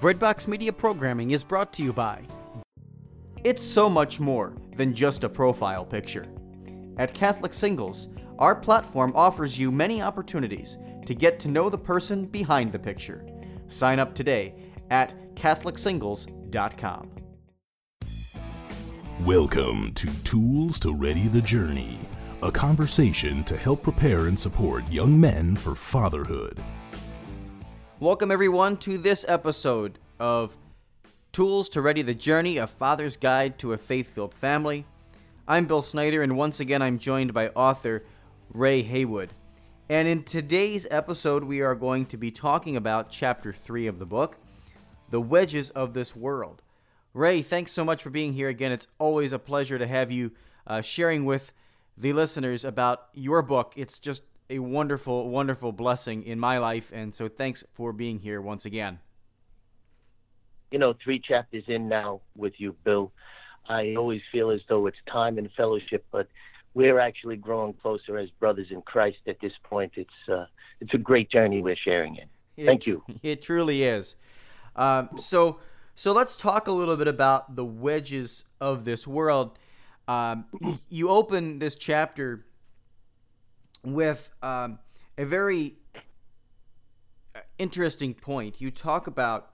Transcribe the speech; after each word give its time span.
Breadbox 0.00 0.46
Media 0.46 0.72
programming 0.72 1.32
is 1.32 1.42
brought 1.42 1.72
to 1.72 1.82
you 1.82 1.92
by. 1.92 2.22
It's 3.42 3.60
so 3.60 3.90
much 3.90 4.20
more 4.20 4.54
than 4.76 4.94
just 4.94 5.24
a 5.24 5.28
profile 5.28 5.84
picture. 5.84 6.28
At 6.98 7.14
Catholic 7.14 7.52
Singles, 7.52 8.06
our 8.38 8.54
platform 8.54 9.12
offers 9.16 9.58
you 9.58 9.72
many 9.72 10.00
opportunities 10.00 10.78
to 11.04 11.16
get 11.16 11.40
to 11.40 11.48
know 11.48 11.68
the 11.68 11.78
person 11.78 12.26
behind 12.26 12.70
the 12.70 12.78
picture. 12.78 13.26
Sign 13.66 13.98
up 13.98 14.14
today 14.14 14.54
at 14.88 15.34
CatholicSingles.com. 15.34 17.10
Welcome 19.24 19.92
to 19.94 20.08
Tools 20.22 20.78
to 20.78 20.94
Ready 20.94 21.26
the 21.26 21.42
Journey, 21.42 21.98
a 22.40 22.52
conversation 22.52 23.42
to 23.42 23.56
help 23.56 23.82
prepare 23.82 24.28
and 24.28 24.38
support 24.38 24.88
young 24.92 25.20
men 25.20 25.56
for 25.56 25.74
fatherhood. 25.74 26.62
Welcome, 28.00 28.30
everyone, 28.30 28.76
to 28.76 28.96
this 28.96 29.24
episode 29.26 29.98
of 30.20 30.56
Tools 31.32 31.68
to 31.70 31.82
Ready 31.82 32.02
the 32.02 32.14
Journey 32.14 32.56
A 32.56 32.68
Father's 32.68 33.16
Guide 33.16 33.58
to 33.58 33.72
a 33.72 33.76
Faith 33.76 34.14
Filled 34.14 34.34
Family. 34.34 34.86
I'm 35.48 35.66
Bill 35.66 35.82
Snyder, 35.82 36.22
and 36.22 36.36
once 36.36 36.60
again, 36.60 36.80
I'm 36.80 37.00
joined 37.00 37.34
by 37.34 37.48
author 37.48 38.04
Ray 38.54 38.82
Haywood. 38.82 39.30
And 39.88 40.06
in 40.06 40.22
today's 40.22 40.86
episode, 40.92 41.42
we 41.42 41.60
are 41.60 41.74
going 41.74 42.06
to 42.06 42.16
be 42.16 42.30
talking 42.30 42.76
about 42.76 43.10
chapter 43.10 43.52
three 43.52 43.88
of 43.88 43.98
the 43.98 44.06
book, 44.06 44.38
The 45.10 45.20
Wedges 45.20 45.70
of 45.70 45.92
This 45.92 46.14
World. 46.14 46.62
Ray, 47.14 47.42
thanks 47.42 47.72
so 47.72 47.84
much 47.84 48.00
for 48.00 48.10
being 48.10 48.34
here 48.34 48.48
again. 48.48 48.70
It's 48.70 48.86
always 49.00 49.32
a 49.32 49.40
pleasure 49.40 49.76
to 49.76 49.88
have 49.88 50.12
you 50.12 50.30
uh, 50.68 50.82
sharing 50.82 51.24
with 51.24 51.52
the 51.96 52.12
listeners 52.12 52.64
about 52.64 53.08
your 53.12 53.42
book. 53.42 53.72
It's 53.74 53.98
just 53.98 54.22
a 54.50 54.58
wonderful, 54.58 55.28
wonderful 55.28 55.72
blessing 55.72 56.22
in 56.22 56.38
my 56.38 56.58
life. 56.58 56.90
And 56.92 57.14
so 57.14 57.28
thanks 57.28 57.64
for 57.72 57.92
being 57.92 58.20
here 58.20 58.40
once 58.40 58.64
again. 58.64 59.00
You 60.70 60.78
know, 60.78 60.94
three 61.02 61.18
chapters 61.18 61.64
in 61.66 61.88
now 61.88 62.20
with 62.36 62.54
you, 62.58 62.74
Bill. 62.84 63.12
I 63.68 63.94
always 63.96 64.22
feel 64.32 64.50
as 64.50 64.60
though 64.68 64.86
it's 64.86 64.98
time 65.10 65.38
and 65.38 65.50
fellowship, 65.56 66.04
but 66.10 66.28
we're 66.74 66.98
actually 66.98 67.36
growing 67.36 67.74
closer 67.74 68.18
as 68.18 68.30
brothers 68.30 68.68
in 68.70 68.82
Christ 68.82 69.18
at 69.26 69.40
this 69.40 69.52
point. 69.64 69.92
It's 69.96 70.28
uh, 70.30 70.46
it's 70.80 70.94
a 70.94 70.98
great 70.98 71.30
journey 71.30 71.60
we're 71.60 71.76
sharing 71.76 72.16
in. 72.16 72.66
Thank 72.66 72.86
you. 72.86 73.02
It 73.22 73.42
truly 73.42 73.82
is. 73.82 74.16
Um, 74.76 75.10
so 75.16 75.60
so 75.94 76.12
let's 76.12 76.36
talk 76.36 76.68
a 76.68 76.72
little 76.72 76.96
bit 76.96 77.08
about 77.08 77.56
the 77.56 77.64
wedges 77.64 78.44
of 78.60 78.84
this 78.84 79.06
world. 79.06 79.58
Um, 80.06 80.46
you 80.88 81.10
open 81.10 81.58
this 81.58 81.74
chapter 81.74 82.46
with 83.92 84.30
um, 84.42 84.78
a 85.16 85.24
very 85.24 85.74
uh, 87.34 87.40
interesting 87.58 88.14
point. 88.14 88.60
You 88.60 88.70
talk 88.70 89.06
about 89.06 89.50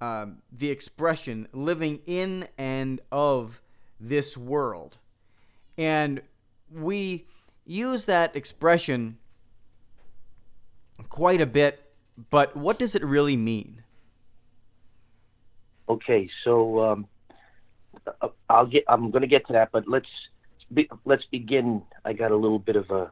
um, 0.00 0.38
the 0.52 0.70
expression 0.70 1.48
living 1.52 2.00
in 2.06 2.48
and 2.56 3.00
of 3.10 3.60
this 3.98 4.36
world. 4.36 4.98
And 5.76 6.22
we 6.72 7.26
use 7.64 8.04
that 8.06 8.34
expression 8.34 9.18
quite 11.08 11.40
a 11.40 11.46
bit, 11.46 11.92
but 12.30 12.56
what 12.56 12.78
does 12.78 12.94
it 12.94 13.04
really 13.04 13.36
mean? 13.36 13.82
Okay, 15.88 16.28
so 16.44 16.80
um, 16.84 17.06
uh, 18.20 18.28
I'll 18.48 18.66
get. 18.66 18.84
I'm 18.88 19.10
going 19.10 19.22
to 19.22 19.28
get 19.28 19.46
to 19.46 19.54
that, 19.54 19.70
but 19.72 19.88
let's 19.88 20.08
be, 20.72 20.88
let's 21.06 21.24
begin. 21.30 21.82
I 22.04 22.12
got 22.12 22.30
a 22.30 22.36
little 22.36 22.58
bit 22.58 22.76
of 22.76 22.90
a 22.90 23.10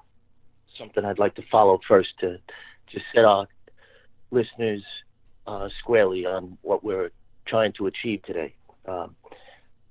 something 0.78 1.04
I'd 1.04 1.18
like 1.18 1.34
to 1.36 1.42
follow 1.50 1.80
first 1.86 2.10
to 2.20 2.38
to 2.92 3.00
set 3.14 3.24
our 3.24 3.46
listeners 4.30 4.82
uh, 5.46 5.68
squarely 5.80 6.24
on 6.24 6.56
what 6.62 6.84
we're 6.84 7.10
trying 7.46 7.72
to 7.74 7.86
achieve 7.86 8.22
today. 8.22 8.54
Um, 8.86 9.16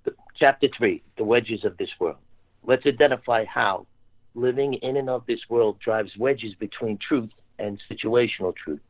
the, 0.03 0.13
chapter 0.37 0.67
three: 0.77 1.03
the 1.17 1.23
wedges 1.23 1.65
of 1.65 1.77
this 1.77 1.89
world. 1.99 2.17
Let's 2.63 2.85
identify 2.85 3.45
how 3.45 3.85
living 4.33 4.75
in 4.75 4.97
and 4.97 5.09
of 5.09 5.25
this 5.25 5.39
world 5.49 5.79
drives 5.79 6.11
wedges 6.17 6.53
between 6.55 6.97
truth 6.97 7.29
and 7.59 7.81
situational 7.89 8.55
truth, 8.55 8.81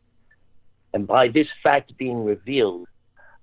and 0.94 1.06
by 1.08 1.28
this 1.28 1.48
fact 1.64 1.98
being 1.98 2.24
revealed 2.24 2.88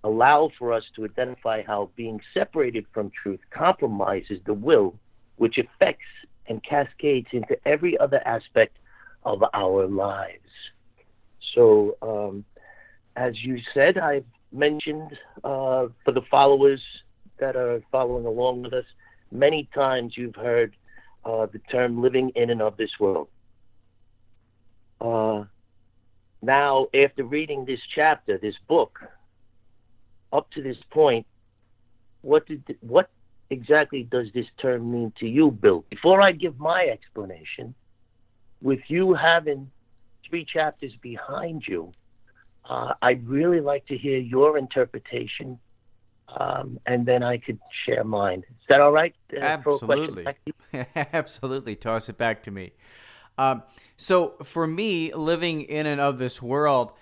allow 0.04 0.50
for 0.58 0.72
us 0.72 0.82
to 0.96 1.04
identify 1.04 1.62
how 1.62 1.90
being 1.96 2.20
separated 2.34 2.84
from 2.92 3.10
truth 3.22 3.40
compromises 3.50 4.40
the 4.46 4.54
will, 4.54 4.94
which 5.36 5.58
affects 5.58 6.04
and 6.48 6.62
cascades 6.62 7.28
into 7.32 7.56
every 7.66 7.98
other 7.98 8.20
aspect 8.26 8.76
of 9.24 9.42
our 9.54 9.86
lives. 9.86 10.38
So, 11.54 11.96
um, 12.02 12.44
as 13.16 13.34
you 13.42 13.58
said, 13.74 13.98
I've 13.98 14.24
mentioned 14.52 15.12
uh, 15.44 15.86
for 16.04 16.12
the 16.12 16.22
followers 16.30 16.80
that 17.38 17.56
are 17.56 17.82
following 17.90 18.26
along 18.26 18.62
with 18.62 18.72
us, 18.72 18.84
many 19.30 19.68
times 19.74 20.14
you've 20.16 20.34
heard 20.36 20.74
uh, 21.24 21.46
the 21.52 21.58
term 21.70 22.02
living 22.02 22.30
in 22.34 22.50
and 22.50 22.62
of 22.62 22.76
this 22.76 22.90
world. 22.98 23.28
Uh, 25.00 25.44
now, 26.42 26.86
after 26.94 27.24
reading 27.24 27.64
this 27.64 27.80
chapter, 27.94 28.38
this 28.38 28.54
book, 28.68 28.98
up 30.32 30.50
to 30.52 30.62
this 30.62 30.76
point, 30.90 31.26
what 32.22 32.46
did 32.46 32.76
what 32.80 33.10
exactly 33.52 34.02
does 34.04 34.26
this 34.34 34.46
term 34.60 34.90
mean 34.90 35.12
to 35.20 35.26
you, 35.26 35.50
Bill? 35.50 35.84
Before 35.90 36.20
I 36.20 36.32
give 36.32 36.58
my 36.58 36.84
explanation, 36.86 37.74
with 38.60 38.80
you 38.88 39.14
having 39.14 39.70
three 40.28 40.44
chapters 40.44 40.92
behind 41.00 41.64
you, 41.66 41.92
uh, 42.68 42.94
I'd 43.02 43.26
really 43.28 43.60
like 43.60 43.86
to 43.86 43.98
hear 43.98 44.18
your 44.18 44.56
interpretation, 44.56 45.58
um, 46.28 46.78
and 46.86 47.04
then 47.04 47.22
I 47.22 47.38
could 47.38 47.58
share 47.84 48.04
mine. 48.04 48.44
Is 48.48 48.66
that 48.68 48.80
all 48.80 48.92
right? 48.92 49.14
Uh, 49.32 49.40
Absolutely. 49.40 50.26
Absolutely. 50.96 51.76
Toss 51.76 52.08
it 52.08 52.16
back 52.16 52.42
to 52.44 52.50
me. 52.50 52.72
Um, 53.38 53.62
so, 53.96 54.34
for 54.44 54.66
me, 54.66 55.12
living 55.14 55.62
in 55.62 55.86
and 55.86 56.00
of 56.00 56.18
this 56.18 56.42
world 56.42 56.92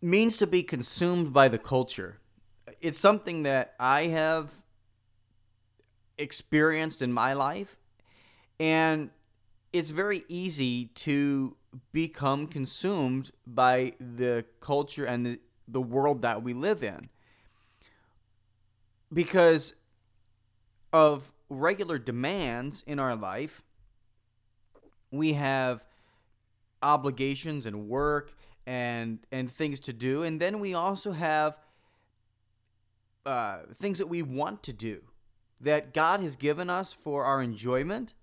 means 0.00 0.36
to 0.36 0.46
be 0.46 0.62
consumed 0.62 1.32
by 1.32 1.48
the 1.48 1.58
culture 1.58 2.20
it's 2.80 2.98
something 2.98 3.42
that 3.42 3.74
I 3.78 4.06
have 4.06 4.50
experienced 6.18 7.02
in 7.02 7.12
my 7.12 7.32
life, 7.32 7.76
and 8.58 9.10
it's 9.72 9.90
very 9.90 10.24
easy 10.28 10.86
to 10.86 11.56
become 11.92 12.46
consumed 12.46 13.30
by 13.46 13.92
the 14.00 14.44
culture 14.60 15.04
and 15.04 15.26
the, 15.26 15.40
the 15.66 15.80
world 15.80 16.22
that 16.22 16.42
we 16.42 16.54
live 16.54 16.82
in. 16.82 17.08
Because 19.12 19.74
of 20.92 21.32
regular 21.48 21.98
demands 21.98 22.82
in 22.86 22.98
our 22.98 23.16
life 23.16 23.62
we 25.10 25.32
have 25.34 25.84
obligations 26.82 27.66
and 27.66 27.88
work 27.88 28.34
and 28.66 29.18
and 29.32 29.50
things 29.50 29.80
to 29.80 29.92
do 29.92 30.22
and 30.22 30.40
then 30.40 30.60
we 30.60 30.74
also 30.74 31.12
have 31.12 31.58
uh, 33.24 33.58
things 33.74 33.98
that 33.98 34.06
we 34.06 34.22
want 34.22 34.62
to 34.62 34.72
do 34.72 35.02
that 35.60 35.92
God 35.92 36.20
has 36.20 36.36
given 36.36 36.70
us 36.70 36.92
for 36.92 37.24
our 37.24 37.42
enjoyment 37.42 38.14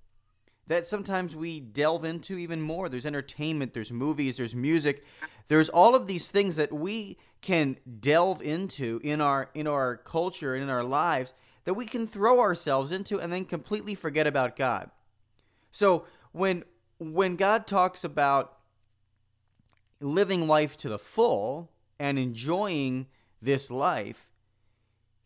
that 0.67 0.87
sometimes 0.87 1.35
we 1.35 1.59
delve 1.59 2.03
into 2.03 2.37
even 2.37 2.61
more. 2.61 2.89
There's 2.89 3.05
entertainment, 3.05 3.73
there's 3.73 3.91
movies, 3.91 4.37
there's 4.37 4.55
music, 4.55 5.03
there's 5.47 5.69
all 5.69 5.95
of 5.95 6.07
these 6.07 6.31
things 6.31 6.55
that 6.55 6.73
we 6.73 7.17
can 7.41 7.77
delve 7.99 8.41
into 8.41 8.99
in 9.03 9.21
our 9.21 9.49
in 9.53 9.67
our 9.67 9.97
culture 9.97 10.55
and 10.55 10.63
in 10.63 10.69
our 10.69 10.83
lives 10.83 11.33
that 11.65 11.75
we 11.75 11.85
can 11.85 12.07
throw 12.07 12.39
ourselves 12.39 12.91
into 12.91 13.19
and 13.19 13.31
then 13.31 13.45
completely 13.45 13.93
forget 13.93 14.25
about 14.25 14.55
God. 14.55 14.89
So 15.69 16.05
when 16.31 16.63
when 16.97 17.35
God 17.35 17.67
talks 17.67 18.03
about 18.03 18.57
living 19.99 20.47
life 20.47 20.77
to 20.77 20.89
the 20.89 20.99
full 20.99 21.71
and 21.99 22.17
enjoying 22.17 23.05
this 23.39 23.69
life, 23.69 24.27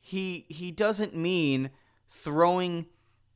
he 0.01 0.45
he 0.49 0.71
doesn't 0.71 1.15
mean 1.15 1.69
throwing 2.09 2.87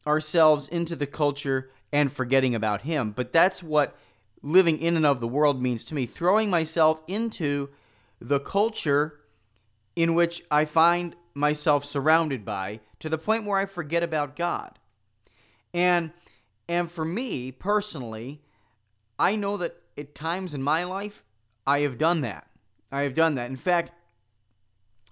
ourselves 0.05 0.67
into 0.67 0.95
the 0.95 1.07
culture 1.07 1.69
and 1.91 2.11
forgetting 2.11 2.55
about 2.55 2.81
him. 2.81 3.11
But 3.11 3.31
that's 3.31 3.63
what 3.63 3.95
living 4.41 4.79
in 4.79 4.97
and 4.97 5.05
of 5.05 5.21
the 5.21 5.27
world 5.27 5.61
means 5.61 5.83
to 5.85 5.95
me. 5.95 6.05
Throwing 6.05 6.49
myself 6.49 7.01
into 7.07 7.69
the 8.19 8.39
culture 8.39 9.19
in 9.95 10.15
which 10.15 10.43
I 10.49 10.65
find 10.65 11.15
myself 11.33 11.85
surrounded 11.85 12.43
by 12.45 12.79
to 12.99 13.09
the 13.09 13.17
point 13.17 13.45
where 13.45 13.59
I 13.59 13.65
forget 13.65 14.03
about 14.03 14.35
God. 14.35 14.79
And 15.73 16.11
and 16.67 16.89
for 16.89 17.03
me 17.03 17.51
personally, 17.51 18.41
I 19.19 19.35
know 19.35 19.57
that 19.57 19.75
at 19.97 20.15
times 20.15 20.53
in 20.53 20.63
my 20.63 20.83
life 20.83 21.23
I 21.67 21.79
have 21.81 21.97
done 21.97 22.21
that. 22.21 22.47
I 22.91 23.01
have 23.01 23.15
done 23.15 23.35
that. 23.35 23.49
In 23.49 23.55
fact, 23.55 23.91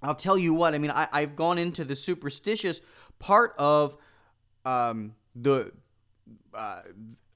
I'll 0.01 0.15
tell 0.15 0.37
you 0.37 0.53
what. 0.53 0.73
I 0.73 0.77
mean, 0.77 0.91
I, 0.91 1.07
I've 1.11 1.35
gone 1.35 1.57
into 1.57 1.83
the 1.83 1.95
superstitious 1.95 2.81
part 3.21 3.53
of 3.57 3.95
um, 4.65 5.13
the 5.33 5.71
uh, 6.53 6.81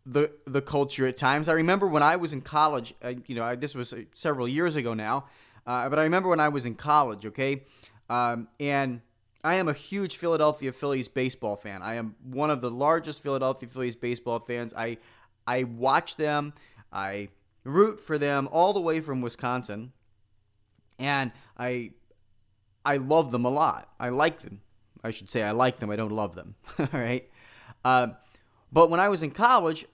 the 0.05 0.31
the 0.45 0.61
culture 0.61 1.07
at 1.07 1.15
times. 1.15 1.47
I 1.47 1.53
remember 1.53 1.87
when 1.87 2.03
I 2.03 2.17
was 2.17 2.33
in 2.33 2.41
college. 2.41 2.93
Uh, 3.01 3.13
you 3.27 3.35
know, 3.35 3.43
I, 3.43 3.55
this 3.55 3.73
was 3.73 3.93
uh, 3.93 4.01
several 4.13 4.47
years 4.47 4.75
ago 4.75 4.93
now. 4.93 5.25
Uh, 5.65 5.89
but 5.89 5.97
I 5.97 6.03
remember 6.03 6.29
when 6.29 6.39
I 6.39 6.49
was 6.49 6.65
in 6.65 6.75
college, 6.75 7.25
okay, 7.25 7.63
um, 8.07 8.47
and 8.59 9.01
I 9.43 9.55
am 9.55 9.67
a 9.67 9.73
huge 9.73 10.17
Philadelphia 10.17 10.71
Phillies 10.71 11.07
baseball 11.07 11.55
fan. 11.55 11.81
I 11.81 11.95
am 11.95 12.15
one 12.23 12.51
of 12.51 12.61
the 12.61 12.69
largest 12.69 13.23
Philadelphia 13.23 13.69
Phillies 13.69 13.95
baseball 13.95 14.39
fans. 14.39 14.73
I 14.75 14.97
I 15.47 15.63
watch 15.63 16.17
them. 16.17 16.53
I 16.91 17.29
root 17.63 17.99
for 17.99 18.17
them 18.17 18.47
all 18.51 18.73
the 18.73 18.81
way 18.81 18.99
from 18.99 19.21
Wisconsin, 19.21 19.91
and 20.99 21.31
I 21.57 21.91
I 22.85 22.97
love 22.97 23.31
them 23.31 23.45
a 23.45 23.49
lot. 23.49 23.89
I 23.99 24.09
like 24.09 24.41
them. 24.41 24.61
I 25.05 25.11
should 25.11 25.29
say 25.29 25.43
I 25.43 25.51
like 25.51 25.77
them. 25.77 25.91
I 25.91 25.95
don't 25.95 26.11
love 26.11 26.33
them. 26.35 26.55
all 26.79 26.87
right. 26.91 27.29
Uh, 27.83 28.07
but 28.71 28.89
when 28.89 28.99
I 28.99 29.09
was 29.09 29.21
in 29.21 29.31
college, 29.31 29.85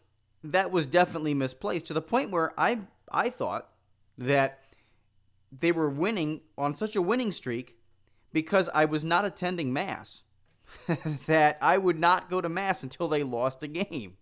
that 0.43 0.71
was 0.71 0.85
definitely 0.85 1.33
misplaced 1.33 1.87
to 1.87 1.93
the 1.93 2.01
point 2.01 2.31
where 2.31 2.53
I 2.57 2.79
I 3.11 3.29
thought 3.29 3.69
that 4.17 4.59
they 5.51 5.71
were 5.71 5.89
winning 5.89 6.41
on 6.57 6.73
such 6.75 6.95
a 6.95 7.01
winning 7.01 7.33
streak 7.33 7.75
because 8.31 8.69
I 8.73 8.85
was 8.85 9.03
not 9.03 9.25
attending 9.25 9.73
mass 9.73 10.21
that 11.27 11.57
I 11.61 11.77
would 11.77 11.99
not 11.99 12.29
go 12.29 12.39
to 12.39 12.47
mass 12.47 12.81
until 12.81 13.09
they 13.09 13.23
lost 13.23 13.61
a 13.63 13.67
game. 13.67 14.15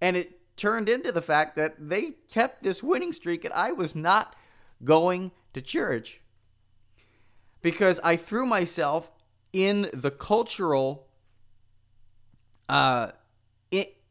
And 0.00 0.16
it 0.16 0.40
turned 0.56 0.88
into 0.88 1.12
the 1.12 1.20
fact 1.20 1.54
that 1.56 1.74
they 1.78 2.14
kept 2.30 2.62
this 2.62 2.82
winning 2.82 3.12
streak 3.12 3.44
and 3.44 3.52
I 3.52 3.72
was 3.72 3.94
not 3.94 4.34
going 4.82 5.32
to 5.52 5.60
church 5.60 6.22
because 7.60 8.00
I 8.02 8.16
threw 8.16 8.46
myself 8.46 9.10
in 9.52 9.90
the 9.92 10.10
cultural 10.10 11.06
uh 12.68 13.12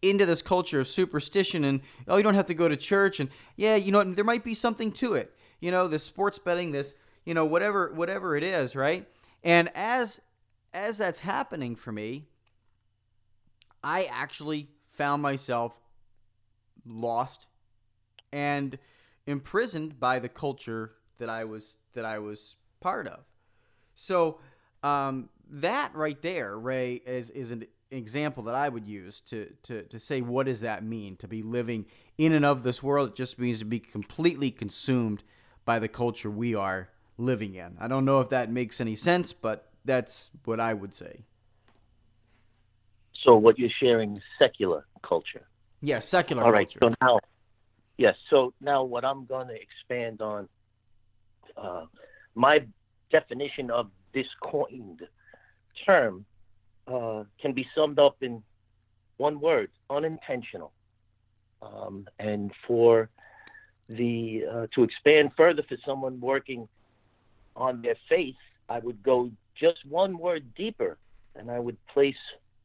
into 0.02 0.26
this 0.26 0.42
culture 0.42 0.80
of 0.80 0.88
superstition 0.88 1.64
and 1.64 1.82
oh 2.08 2.18
you 2.18 2.24
don't 2.24 2.34
have 2.34 2.48
to 2.48 2.54
go 2.54 2.68
to 2.68 2.76
church 2.76 3.20
and 3.20 3.30
yeah 3.56 3.76
you 3.76 3.92
know 3.92 4.04
there 4.04 4.26
might 4.26 4.44
be 4.44 4.54
something 4.54 4.92
to 4.92 5.14
it. 5.14 5.36
You 5.60 5.72
know 5.72 5.88
this 5.88 6.04
sports 6.04 6.40
betting 6.40 6.72
this 6.72 6.94
you 7.24 7.34
know 7.34 7.46
whatever 7.46 7.92
whatever 7.94 8.36
it 8.36 8.44
is 8.44 8.76
right? 8.76 9.08
And 9.44 9.70
as 9.76 10.20
as 10.74 10.98
that's 10.98 11.20
happening 11.20 11.76
for 11.76 11.92
me 11.92 12.28
i 13.84 14.06
actually 14.06 14.70
found 14.90 15.22
myself 15.22 15.74
lost 16.86 17.48
and 18.32 18.78
imprisoned 19.28 20.00
by 20.00 20.18
the 20.18 20.30
culture 20.30 20.94
that 21.18 21.30
i 21.30 21.44
was 21.44 21.78
that 21.94 22.06
i 22.06 22.18
was 22.18 22.56
part 22.80 23.08
of. 23.08 23.20
So 23.94 24.40
um, 24.84 25.30
that 25.50 25.94
right 25.96 26.22
there 26.22 26.58
ray 26.58 26.96
is 27.06 27.30
is 27.30 27.52
an 27.52 27.66
example 27.92 28.44
that 28.44 28.56
I 28.56 28.70
would 28.70 28.88
use 28.88 29.22
to, 29.28 29.54
to, 29.64 29.84
to 29.84 30.00
say 30.00 30.22
what 30.22 30.46
does 30.46 30.62
that 30.62 30.84
mean 30.84 31.18
to 31.18 31.28
be 31.28 31.44
living 31.44 31.86
in 32.18 32.32
and 32.32 32.46
of 32.46 32.64
this 32.64 32.82
world. 32.82 33.10
It 33.10 33.16
just 33.16 33.38
means 33.38 33.60
to 33.60 33.66
be 33.66 33.80
completely 33.80 34.50
consumed 34.50 35.24
by 35.66 35.78
the 35.80 35.88
culture 35.88 36.32
we 36.32 36.56
are 36.56 36.90
living 37.18 37.56
in. 37.56 37.78
I 37.80 37.88
don't 37.88 38.06
know 38.06 38.22
if 38.22 38.30
that 38.30 38.50
makes 38.52 38.82
any 38.82 38.96
sense, 38.96 39.34
but 39.34 39.70
that's 39.86 40.32
what 40.46 40.60
I 40.60 40.74
would 40.74 40.94
say. 40.94 41.22
So 43.24 43.36
what 43.36 43.60
you're 43.60 43.70
sharing 43.80 44.18
is 44.18 44.24
secular 44.40 44.86
culture. 45.04 45.46
Yeah, 45.82 46.00
secular 46.00 46.44
All 46.44 46.52
right. 46.52 46.68
culture. 46.68 46.80
So 46.82 46.96
now, 47.02 47.20
yes. 47.98 48.16
So 48.30 48.54
now 48.62 48.84
what 48.84 49.06
I'm 49.06 49.26
going 49.26 49.48
to 49.48 49.56
expand 49.56 50.22
on, 50.22 50.50
uh, 51.58 51.86
my 52.34 52.60
definition 53.12 53.70
of 53.70 53.92
this 54.14 54.28
coined 54.44 55.02
term 55.86 56.26
uh, 56.88 57.24
can 57.42 57.54
be 57.54 57.66
summed 57.76 58.00
up 58.00 58.18
in 58.22 58.44
one 59.18 59.40
word: 59.40 59.70
unintentional. 59.90 60.72
Um, 61.62 62.08
and 62.18 62.52
for 62.68 63.10
the 63.88 64.44
uh, 64.52 64.68
to 64.74 64.84
expand 64.84 65.32
further 65.38 65.64
for 65.68 65.78
someone 65.86 66.20
working 66.20 66.68
on 67.56 67.82
their 67.82 67.98
faith, 68.10 68.36
I 68.70 68.80
would 68.80 69.04
go 69.04 69.32
just 69.60 69.78
one 69.88 70.18
word 70.18 70.44
deeper, 70.56 70.98
and 71.36 71.52
I 71.52 71.60
would 71.60 71.78
place 71.94 72.16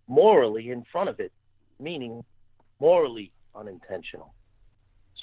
morally 0.09 0.71
in 0.71 0.85
front 0.91 1.09
of 1.09 1.21
it, 1.21 1.33
meaning 1.81 2.25
morally 2.81 3.33
unintentional. 3.55 4.35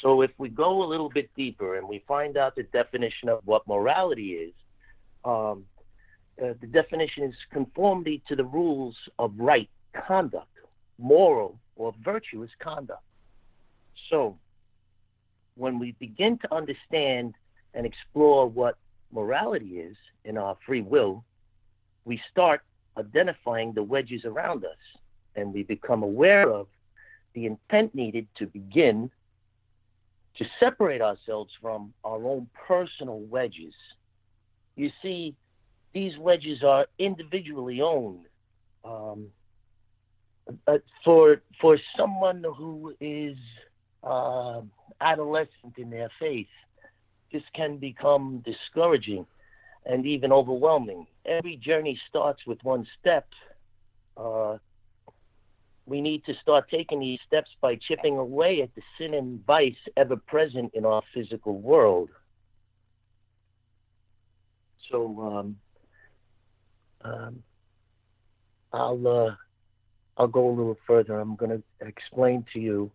So 0.01 0.21
if 0.21 0.31
we 0.37 0.49
go 0.49 0.83
a 0.83 0.87
little 0.87 1.09
bit 1.09 1.29
deeper 1.35 1.77
and 1.77 1.87
we 1.87 2.03
find 2.07 2.35
out 2.37 2.55
the 2.55 2.63
definition 2.63 3.29
of 3.29 3.39
what 3.45 3.65
morality 3.67 4.33
is, 4.33 4.53
um, 5.23 5.63
uh, 6.41 6.53
the 6.61 6.67
definition 6.67 7.23
is 7.23 7.35
conformity 7.51 8.21
to 8.27 8.35
the 8.35 8.43
rules 8.43 8.95
of 9.19 9.33
right 9.37 9.69
conduct, 10.07 10.47
moral 10.97 11.59
or 11.75 11.93
virtuous 12.03 12.49
conduct. 12.59 13.03
So, 14.09 14.37
when 15.55 15.77
we 15.77 15.95
begin 15.99 16.39
to 16.39 16.53
understand 16.53 17.35
and 17.73 17.85
explore 17.85 18.47
what 18.47 18.77
morality 19.11 19.79
is 19.79 19.95
in 20.25 20.37
our 20.37 20.57
free 20.65 20.81
will, 20.81 21.23
we 22.05 22.19
start 22.31 22.61
identifying 22.97 23.73
the 23.73 23.83
wedges 23.83 24.25
around 24.25 24.65
us 24.65 24.99
and 25.35 25.53
we 25.53 25.63
become 25.63 26.03
aware 26.03 26.49
of 26.49 26.67
the 27.33 27.45
intent 27.45 27.93
needed 27.95 28.27
to 28.37 28.45
begin 28.47 29.09
to 30.37 30.45
separate 30.59 31.01
ourselves 31.01 31.51
from 31.61 31.93
our 32.03 32.25
own 32.25 32.47
personal 32.67 33.19
wedges. 33.21 33.73
You 34.75 34.89
see, 35.01 35.35
these 35.93 36.17
wedges 36.17 36.63
are 36.63 36.87
individually 36.97 37.81
owned. 37.81 38.25
Um, 38.83 39.27
uh, 40.67 40.77
for 41.05 41.41
for 41.61 41.77
someone 41.97 42.43
who 42.57 42.93
is 42.99 43.37
uh, 44.03 44.61
adolescent 44.99 45.77
in 45.77 45.89
their 45.89 46.09
faith, 46.19 46.47
this 47.31 47.43
can 47.55 47.77
become 47.77 48.43
discouraging 48.45 49.25
and 49.85 50.05
even 50.05 50.31
overwhelming. 50.31 51.07
Every 51.25 51.57
journey 51.57 51.99
starts 52.09 52.41
with 52.45 52.59
one 52.63 52.85
step. 52.99 53.27
Uh, 54.17 54.57
we 55.85 56.01
need 56.01 56.23
to 56.25 56.33
start 56.41 56.69
taking 56.69 56.99
these 56.99 57.19
steps 57.27 57.49
by 57.61 57.75
chipping 57.75 58.17
away 58.17 58.61
at 58.61 58.73
the 58.75 58.81
sin 58.97 59.13
and 59.13 59.45
vice 59.45 59.75
ever 59.97 60.15
present 60.15 60.71
in 60.73 60.85
our 60.85 61.01
physical 61.13 61.59
world. 61.59 62.09
So, 64.89 65.19
um, 65.21 65.57
um, 67.03 67.43
I'll 68.71 69.07
uh, 69.07 69.35
I'll 70.17 70.27
go 70.27 70.49
a 70.49 70.51
little 70.51 70.77
further. 70.85 71.19
I'm 71.19 71.35
going 71.35 71.51
to 71.51 71.87
explain 71.87 72.45
to 72.53 72.59
you 72.59 72.91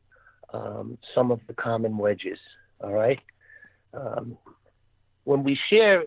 um, 0.53 0.99
some 1.15 1.31
of 1.31 1.41
the 1.47 1.55
common 1.55 1.97
wedges. 1.99 2.39
All 2.81 2.93
right. 2.93 3.21
Um, 3.93 4.39
when 5.25 5.43
we 5.43 5.59
share 5.69 6.05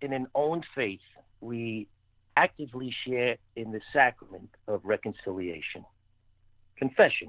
in 0.00 0.12
an 0.12 0.26
own 0.34 0.62
faith, 0.74 1.00
we 1.40 1.88
actively 2.36 2.94
share 3.06 3.36
in 3.56 3.72
the 3.72 3.80
sacrament 3.92 4.48
of 4.68 4.80
reconciliation, 4.84 5.84
confession. 6.76 7.28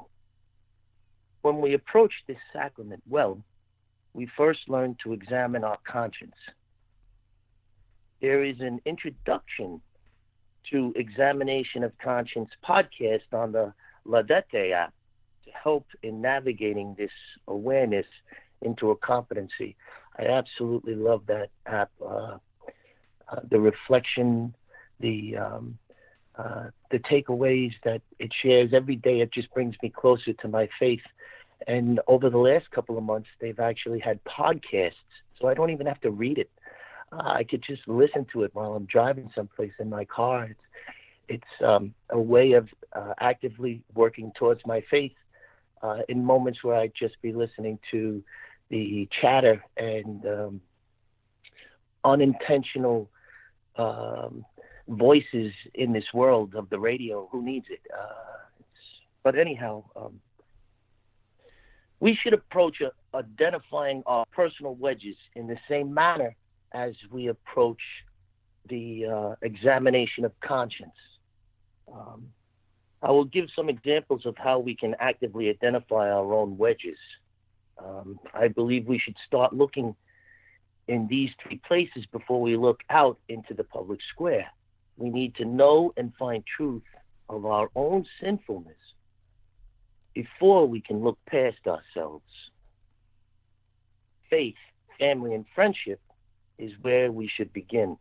When 1.42 1.60
we 1.62 1.74
approach 1.74 2.14
this 2.28 2.38
sacrament 2.54 3.02
well, 3.10 3.44
we 4.14 4.28
first 4.38 4.60
learn 4.68 4.98
to 5.04 5.14
examine 5.14 5.64
our 5.64 5.80
conscience. 5.90 6.36
There 8.22 8.44
is 8.44 8.58
an 8.60 8.82
introduction 8.86 9.82
to 10.72 10.94
Examination 10.96 11.84
of 11.84 11.92
Conscience 11.98 12.50
podcast 12.68 13.34
on 13.34 13.52
the 13.52 13.74
Laudate 14.08 14.72
app 14.72 14.94
to 15.46 15.52
help 15.52 15.86
in 16.04 16.22
navigating 16.22 16.96
this 16.98 17.12
awareness 17.48 18.06
into 18.62 18.92
a 18.92 18.96
competency. 18.96 19.76
I 20.18 20.26
absolutely 20.26 20.96
love 20.96 21.24
that 21.28 21.50
app. 21.66 21.92
Uh, 22.06 22.38
uh, 23.32 23.42
the 23.50 23.60
reflection, 23.60 24.56
the 25.00 25.38
um, 25.38 25.78
uh, 26.36 26.70
the 26.90 27.00
takeaways 27.00 27.74
that 27.84 28.02
it 28.18 28.32
shares 28.42 28.72
every 28.74 28.96
day, 28.96 29.20
it 29.20 29.32
just 29.32 29.54
brings 29.54 29.76
me 29.84 29.90
closer 29.90 30.34
to 30.34 30.48
my 30.48 30.70
faith. 30.80 31.02
And 31.68 32.00
over 32.08 32.30
the 32.30 32.38
last 32.38 32.72
couple 32.72 32.98
of 32.98 33.04
months, 33.04 33.28
they've 33.42 33.60
actually 33.60 34.00
had 34.00 34.20
podcasts, 34.24 34.94
so 35.40 35.48
I 35.48 35.54
don't 35.54 35.70
even 35.70 35.86
have 35.86 36.00
to 36.02 36.12
read 36.12 36.38
it. 36.38 36.50
I 37.12 37.44
could 37.44 37.64
just 37.68 37.88
listen 37.88 38.26
to 38.34 38.44
it 38.44 38.52
while 38.54 38.74
I'm 38.74 38.86
driving 38.86 39.32
someplace 39.36 39.72
in 39.80 39.90
my 39.90 40.06
car. 40.06 40.46
It's 40.46 40.60
it's 41.30 41.64
um, 41.64 41.94
a 42.10 42.20
way 42.20 42.54
of 42.54 42.68
uh, 42.94 43.14
actively 43.20 43.84
working 43.94 44.32
towards 44.38 44.62
my 44.66 44.84
faith 44.90 45.14
uh, 45.84 46.00
in 46.10 46.26
moments 46.26 46.64
where 46.64 46.76
I'd 46.76 46.94
just 47.00 47.22
be 47.22 47.34
listening 47.34 47.78
to 47.92 48.24
the 48.70 49.08
chatter 49.22 49.64
and 49.78 50.26
um, 50.26 50.62
unintentional 52.04 53.10
um, 53.76 54.44
voices 54.88 55.54
in 55.76 55.94
this 55.94 56.04
world 56.14 56.56
of 56.56 56.70
the 56.70 56.80
radio. 56.80 57.30
Who 57.32 57.44
needs 57.44 57.68
it? 57.70 57.82
Uh, 57.94 58.40
but 59.24 59.38
anyhow, 59.38 59.84
um, 59.96 60.20
we 62.00 62.18
should 62.22 62.34
approach 62.34 62.78
uh, 62.82 62.90
identifying 63.16 64.02
our 64.06 64.26
personal 64.32 64.76
wedges 64.76 65.16
in 65.36 65.48
the 65.48 65.58
same 65.70 65.94
manner 65.94 66.36
as 66.74 66.94
we 67.12 67.28
approach 67.28 67.82
the 68.68 69.06
uh, 69.06 69.36
examination 69.42 70.26
of 70.26 70.32
conscience. 70.42 70.92
Um, 71.92 72.28
I 73.02 73.12
will 73.12 73.26
give 73.26 73.46
some 73.56 73.70
examples 73.70 74.26
of 74.26 74.36
how 74.38 74.60
we 74.60 74.76
can 74.76 74.96
actively 75.00 75.50
identify 75.50 76.10
our 76.12 76.34
own 76.34 76.58
wedges. 76.58 76.98
Um, 77.84 78.20
I 78.34 78.50
believe 78.50 78.88
we 78.88 79.00
should 79.00 79.16
start 79.26 79.54
looking 79.54 79.96
in 80.88 81.08
these 81.08 81.30
three 81.42 81.62
places 81.66 82.06
before 82.12 82.42
we 82.42 82.58
look 82.58 82.82
out 82.90 83.18
into 83.30 83.54
the 83.54 83.64
public 83.64 84.00
square. 84.12 84.48
We 84.98 85.10
need 85.10 85.36
to 85.36 85.46
know 85.46 85.94
and 85.96 86.12
find 86.20 86.44
truth 86.46 86.84
of 87.30 87.46
our 87.46 87.70
own 87.76 88.06
sinfulness 88.22 88.76
before 90.14 90.68
we 90.68 90.82
can 90.82 91.02
look 91.02 91.18
past 91.30 91.60
ourselves. 91.68 92.26
Faith, 94.30 94.56
family, 95.00 95.34
and 95.34 95.46
friendship 95.56 96.02
is 96.60 96.72
where 96.82 97.12
we 97.12 97.28
should 97.36 97.52
begin. 97.54 97.98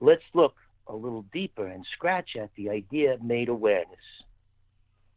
Let's 0.00 0.22
look 0.34 0.54
a 0.88 0.94
little 0.94 1.24
deeper 1.32 1.66
and 1.66 1.84
scratch 1.94 2.30
at 2.40 2.50
the 2.56 2.70
idea 2.70 3.14
of 3.14 3.22
made 3.22 3.48
awareness. 3.48 3.98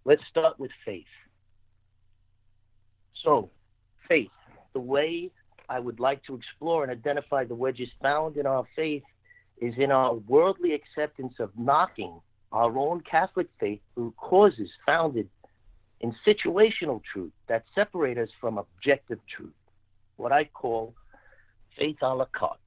Let's 0.05 0.21
start 0.29 0.59
with 0.59 0.71
faith. 0.85 1.05
So, 3.23 3.49
faith, 4.07 4.31
the 4.73 4.79
way 4.79 5.31
I 5.69 5.79
would 5.79 5.99
like 5.99 6.23
to 6.25 6.35
explore 6.35 6.83
and 6.83 6.91
identify 6.91 7.45
the 7.45 7.55
wedges 7.55 7.89
found 8.01 8.35
in 8.35 8.45
our 8.45 8.65
faith 8.75 9.03
is 9.61 9.73
in 9.77 9.91
our 9.91 10.15
worldly 10.15 10.73
acceptance 10.73 11.33
of 11.39 11.51
knocking 11.57 12.19
our 12.51 12.77
own 12.77 13.01
Catholic 13.09 13.47
faith 13.59 13.79
through 13.93 14.13
causes 14.17 14.69
founded 14.85 15.29
in 16.01 16.13
situational 16.27 17.01
truth 17.13 17.31
that 17.47 17.63
separate 17.75 18.17
us 18.17 18.29
from 18.41 18.57
objective 18.57 19.19
truth, 19.33 19.53
what 20.17 20.31
I 20.31 20.45
call 20.45 20.93
faith 21.77 21.97
a 22.01 22.13
la 22.13 22.25
carte. 22.25 22.59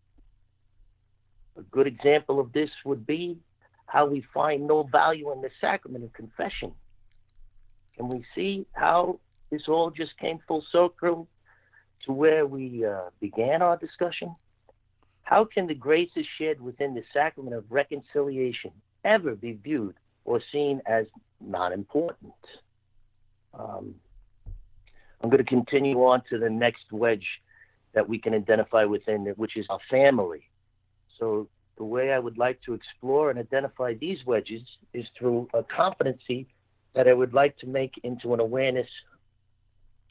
A 1.56 1.62
good 1.62 1.86
example 1.86 2.40
of 2.40 2.52
this 2.52 2.70
would 2.84 3.06
be 3.06 3.38
how 3.86 4.06
we 4.06 4.24
find 4.32 4.66
no 4.66 4.82
value 4.90 5.30
in 5.32 5.40
the 5.40 5.50
sacrament 5.60 6.04
of 6.04 6.12
confession. 6.12 6.72
Can 7.96 8.08
we 8.08 8.24
see 8.34 8.66
how 8.72 9.20
this 9.50 9.62
all 9.68 9.90
just 9.90 10.18
came 10.18 10.40
full 10.48 10.64
circle 10.72 11.28
to 12.04 12.12
where 12.12 12.46
we 12.46 12.84
uh, 12.84 13.10
began 13.20 13.62
our 13.62 13.76
discussion? 13.76 14.34
How 15.22 15.44
can 15.44 15.66
the 15.66 15.74
graces 15.74 16.26
shed 16.38 16.60
within 16.60 16.94
the 16.94 17.04
sacrament 17.12 17.54
of 17.54 17.64
reconciliation 17.70 18.72
ever 19.04 19.34
be 19.34 19.52
viewed 19.52 19.94
or 20.24 20.40
seen 20.52 20.82
as 20.86 21.06
not 21.40 21.72
important? 21.72 22.34
Um, 23.58 23.94
I'm 25.20 25.30
going 25.30 25.42
to 25.42 25.48
continue 25.48 25.98
on 26.04 26.22
to 26.30 26.38
the 26.38 26.50
next 26.50 26.90
wedge 26.90 27.26
that 27.94 28.08
we 28.08 28.18
can 28.18 28.34
identify 28.34 28.84
within 28.84 29.26
which 29.36 29.56
is 29.56 29.66
our 29.70 29.80
family. 29.90 30.48
So 31.18 31.48
the 31.76 31.84
way 31.84 32.12
I 32.12 32.18
would 32.18 32.38
like 32.38 32.60
to 32.62 32.74
explore 32.74 33.30
and 33.30 33.38
identify 33.38 33.94
these 33.94 34.18
wedges 34.26 34.62
is 34.92 35.04
through 35.18 35.48
a 35.54 35.62
competency 35.62 36.46
that 36.94 37.08
I 37.08 37.12
would 37.12 37.34
like 37.34 37.56
to 37.58 37.66
make 37.66 37.92
into 38.02 38.34
an 38.34 38.40
awareness 38.40 38.88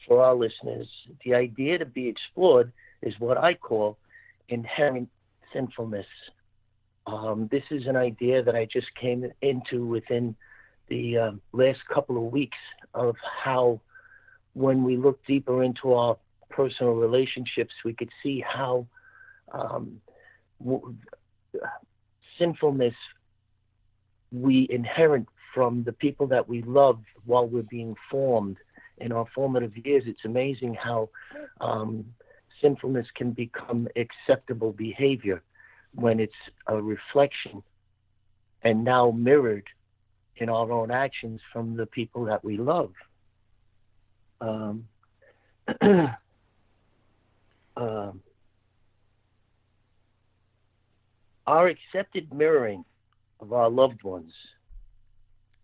for 0.06 0.22
our 0.22 0.34
listeners. 0.34 0.88
The 1.24 1.34
idea 1.34 1.78
to 1.78 1.86
be 1.86 2.08
explored 2.08 2.72
is 3.02 3.14
what 3.18 3.38
I 3.38 3.54
call 3.54 3.98
inherent 4.48 5.08
sinfulness. 5.52 6.06
Um, 7.06 7.48
this 7.50 7.62
is 7.70 7.86
an 7.86 7.96
idea 7.96 8.42
that 8.42 8.54
I 8.54 8.66
just 8.70 8.86
came 9.00 9.30
into 9.40 9.86
within 9.86 10.36
the 10.88 11.18
uh, 11.18 11.30
last 11.52 11.80
couple 11.92 12.16
of 12.18 12.32
weeks 12.32 12.58
of 12.92 13.16
how, 13.44 13.80
when 14.52 14.84
we 14.84 14.96
look 14.96 15.18
deeper 15.26 15.62
into 15.62 15.94
our 15.94 16.16
personal 16.50 16.94
relationships, 16.94 17.72
we 17.84 17.94
could 17.94 18.10
see 18.22 18.44
how 18.46 18.86
um, 19.52 20.00
w- 20.62 20.94
sinfulness 22.38 22.94
we 24.32 24.66
inherit 24.70 25.26
from 25.54 25.84
the 25.84 25.92
people 25.92 26.26
that 26.26 26.48
we 26.48 26.62
love 26.62 27.00
while 27.24 27.46
we're 27.46 27.62
being 27.62 27.94
formed 28.10 28.56
in 28.98 29.12
our 29.12 29.26
formative 29.34 29.76
years. 29.84 30.04
It's 30.06 30.24
amazing 30.24 30.74
how 30.74 31.10
um, 31.60 32.04
sinfulness 32.60 33.06
can 33.14 33.30
become 33.32 33.88
acceptable 33.96 34.72
behavior 34.72 35.42
when 35.94 36.18
it's 36.18 36.32
a 36.66 36.80
reflection 36.80 37.62
and 38.62 38.82
now 38.82 39.10
mirrored 39.10 39.68
in 40.36 40.48
our 40.48 40.72
own 40.72 40.90
actions 40.90 41.40
from 41.52 41.76
the 41.76 41.86
people 41.86 42.24
that 42.24 42.44
we 42.44 42.56
love. 42.56 42.92
Um, 44.40 44.88
um, 47.76 48.20
our 51.46 51.68
accepted 51.68 52.32
mirroring 52.32 52.84
of 53.40 53.52
our 53.52 53.68
loved 53.68 54.02
ones 54.02 54.32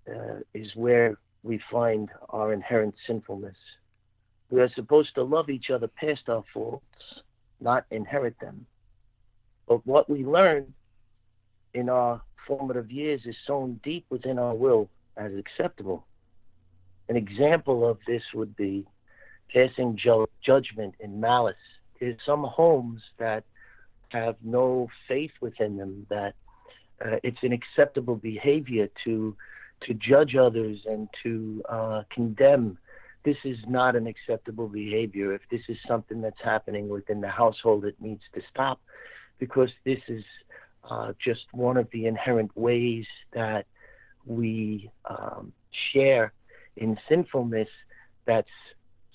uh, 0.08 0.40
is 0.54 0.68
where 0.74 1.16
we 1.42 1.60
find 1.70 2.08
our 2.30 2.52
inherent 2.52 2.94
sinfulness. 3.06 3.56
We 4.50 4.60
are 4.60 4.70
supposed 4.74 5.14
to 5.14 5.22
love 5.22 5.48
each 5.48 5.70
other 5.70 5.88
past 5.88 6.28
our 6.28 6.42
faults, 6.52 6.84
not 7.60 7.86
inherit 7.90 8.38
them. 8.40 8.66
But 9.68 9.86
what 9.86 10.10
we 10.10 10.24
learn 10.24 10.74
in 11.74 11.88
our 11.88 12.20
formative 12.46 12.90
years 12.90 13.20
is 13.24 13.36
sown 13.46 13.80
deep 13.84 14.04
within 14.10 14.38
our 14.38 14.54
will 14.54 14.90
as 15.16 15.32
acceptable. 15.34 16.06
An 17.08 17.16
example 17.16 17.88
of 17.88 17.98
this 18.06 18.22
would 18.34 18.56
be 18.56 18.84
passing 19.52 19.96
ju- 19.96 20.28
judgment 20.44 20.94
in 21.00 21.20
malice. 21.20 21.54
There's 22.00 22.16
some 22.24 22.44
homes 22.44 23.02
that 23.18 23.44
have 24.08 24.36
no 24.42 24.88
faith 25.06 25.32
within 25.40 25.76
them 25.76 26.06
that 26.10 26.34
uh, 27.04 27.16
it's 27.22 27.38
an 27.42 27.52
acceptable 27.52 28.16
behavior 28.16 28.88
to 29.04 29.36
to 29.86 29.94
judge 29.94 30.36
others 30.36 30.78
and 30.84 31.08
to 31.22 31.62
uh, 31.68 32.02
condemn. 32.12 32.76
This 33.24 33.38
is 33.44 33.56
not 33.66 33.96
an 33.96 34.06
acceptable 34.06 34.68
behavior. 34.68 35.32
If 35.32 35.40
this 35.50 35.62
is 35.68 35.78
something 35.88 36.20
that's 36.20 36.40
happening 36.42 36.88
within 36.90 37.22
the 37.22 37.28
household, 37.28 37.86
it 37.86 37.96
needs 37.98 38.20
to 38.34 38.42
stop 38.50 38.78
because 39.38 39.70
this 39.84 40.00
is 40.08 40.22
uh, 40.88 41.12
just 41.22 41.40
one 41.52 41.78
of 41.78 41.88
the 41.92 42.06
inherent 42.06 42.54
ways 42.56 43.06
that 43.32 43.64
we 44.26 44.90
um, 45.08 45.52
share 45.92 46.32
in 46.76 46.98
sinfulness 47.08 47.68
that's 48.26 48.48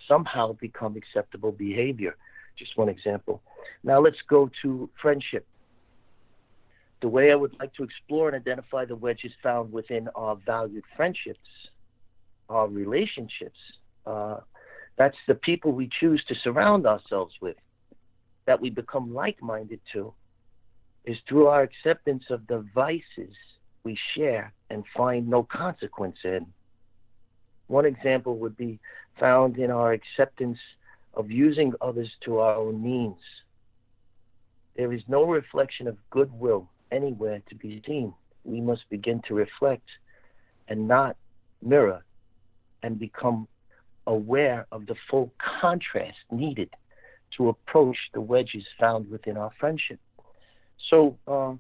somehow 0.08 0.54
become 0.54 0.96
acceptable 0.96 1.51
behavior. 1.51 2.15
Just 2.58 2.78
one 2.78 2.90
example. 2.90 3.42
Now 3.84 4.00
let's 4.00 4.22
go 4.30 4.50
to 4.62 4.90
friendship. 5.02 5.46
The 7.02 7.10
way 7.10 7.32
I 7.32 7.36
would 7.36 7.56
like 7.60 7.74
to 7.76 7.84
explore 7.84 8.30
and 8.30 8.36
identify 8.36 8.86
the 8.86 8.96
wedges 8.96 9.32
found 9.44 9.72
within 9.72 10.08
our 10.16 10.38
valued 10.46 10.84
friendships, 10.96 11.40
our 12.50 12.68
relationships, 12.68 13.60
uh, 14.06 14.38
that's 14.98 15.18
the 15.28 15.36
people 15.36 15.74
we 15.74 15.90
choose 16.00 16.24
to 16.30 16.36
surround 16.44 16.88
ourselves 16.88 17.34
with, 17.42 17.58
that 18.46 18.62
we 18.62 18.70
become 18.70 19.14
like 19.14 19.42
minded 19.42 19.82
to, 19.94 20.14
is 21.04 21.18
through 21.28 21.48
our 21.48 21.62
acceptance 21.62 22.24
of 22.30 22.48
the 22.48 22.66
vices 22.74 23.36
we 23.84 23.98
share 24.16 24.54
and 24.70 24.84
find 24.96 25.28
no 25.28 25.44
consequence 25.44 26.18
in. 26.24 26.48
One 27.68 27.86
example 27.86 28.38
would 28.38 28.56
be 28.56 28.80
found 29.20 29.58
in 29.58 29.70
our 29.70 29.92
acceptance 29.92 30.58
of 31.15 31.31
using 31.31 31.74
others 31.81 32.12
to 32.25 32.39
our 32.39 32.55
own 32.55 32.84
means. 32.84 33.17
There 34.75 34.91
is 34.91 35.01
no 35.07 35.24
reflection 35.24 35.88
of 35.88 35.98
goodwill 36.10 36.69
anywhere 36.91 37.41
to 37.50 37.55
be 37.55 37.81
seen. 37.88 38.13
We 38.43 38.62
must 38.62 38.89
begin 38.89 39.22
to 39.27 39.34
reflect 39.34 39.88
and 40.67 40.88
not 40.88 41.15
mirror 41.62 42.03
and 42.84 43.00
become 43.00 43.48
aware 44.07 44.67
of 44.72 44.86
the 44.86 44.95
full 45.10 45.31
contrast 45.62 46.17
needed 46.31 46.69
to 47.38 47.50
approach 47.50 47.98
the 48.13 48.22
wedges 48.22 48.63
found 48.79 49.10
within 49.10 49.38
our 49.38 49.51
friendship. 49.60 50.00
So 50.89 51.17
um, 51.27 51.60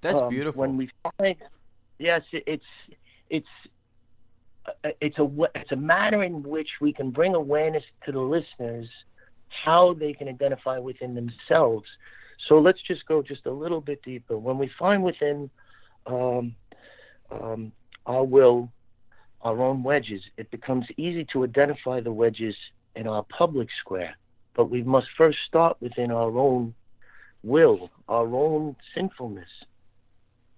that's 0.00 0.20
um, 0.20 0.28
beautiful. 0.28 0.60
When 0.60 0.76
we 0.76 0.90
find, 1.18 1.36
yes, 1.98 2.22
it's 2.32 2.64
it's 3.28 3.46
it's 5.00 5.18
a 5.18 5.28
it's 5.54 5.72
a 5.72 5.76
manner 5.76 6.22
in 6.24 6.42
which 6.42 6.68
we 6.80 6.92
can 6.92 7.10
bring 7.10 7.34
awareness 7.34 7.84
to 8.06 8.12
the 8.12 8.20
listeners 8.20 8.88
how 9.64 9.94
they 9.94 10.12
can 10.12 10.28
identify 10.28 10.78
within 10.78 11.14
themselves. 11.14 11.86
So 12.48 12.58
let's 12.58 12.80
just 12.86 13.06
go 13.06 13.22
just 13.22 13.46
a 13.46 13.52
little 13.52 13.80
bit 13.80 14.02
deeper. 14.02 14.36
When 14.36 14.58
we 14.58 14.70
find 14.78 15.02
within 15.02 15.48
um, 16.06 16.54
um, 17.30 17.72
our 18.06 18.24
will 18.24 18.70
our 19.42 19.60
own 19.62 19.82
wedges, 19.82 20.22
it 20.38 20.50
becomes 20.50 20.86
easy 20.96 21.26
to 21.32 21.44
identify 21.44 22.00
the 22.00 22.12
wedges 22.12 22.54
in 22.96 23.06
our 23.06 23.24
public 23.24 23.68
square. 23.80 24.16
But 24.56 24.70
we 24.70 24.82
must 24.82 25.06
first 25.18 25.38
start 25.46 25.76
within 25.80 26.10
our 26.10 26.36
own 26.38 26.74
will, 27.42 27.90
our 28.08 28.34
own 28.34 28.74
sinfulness. 28.94 29.48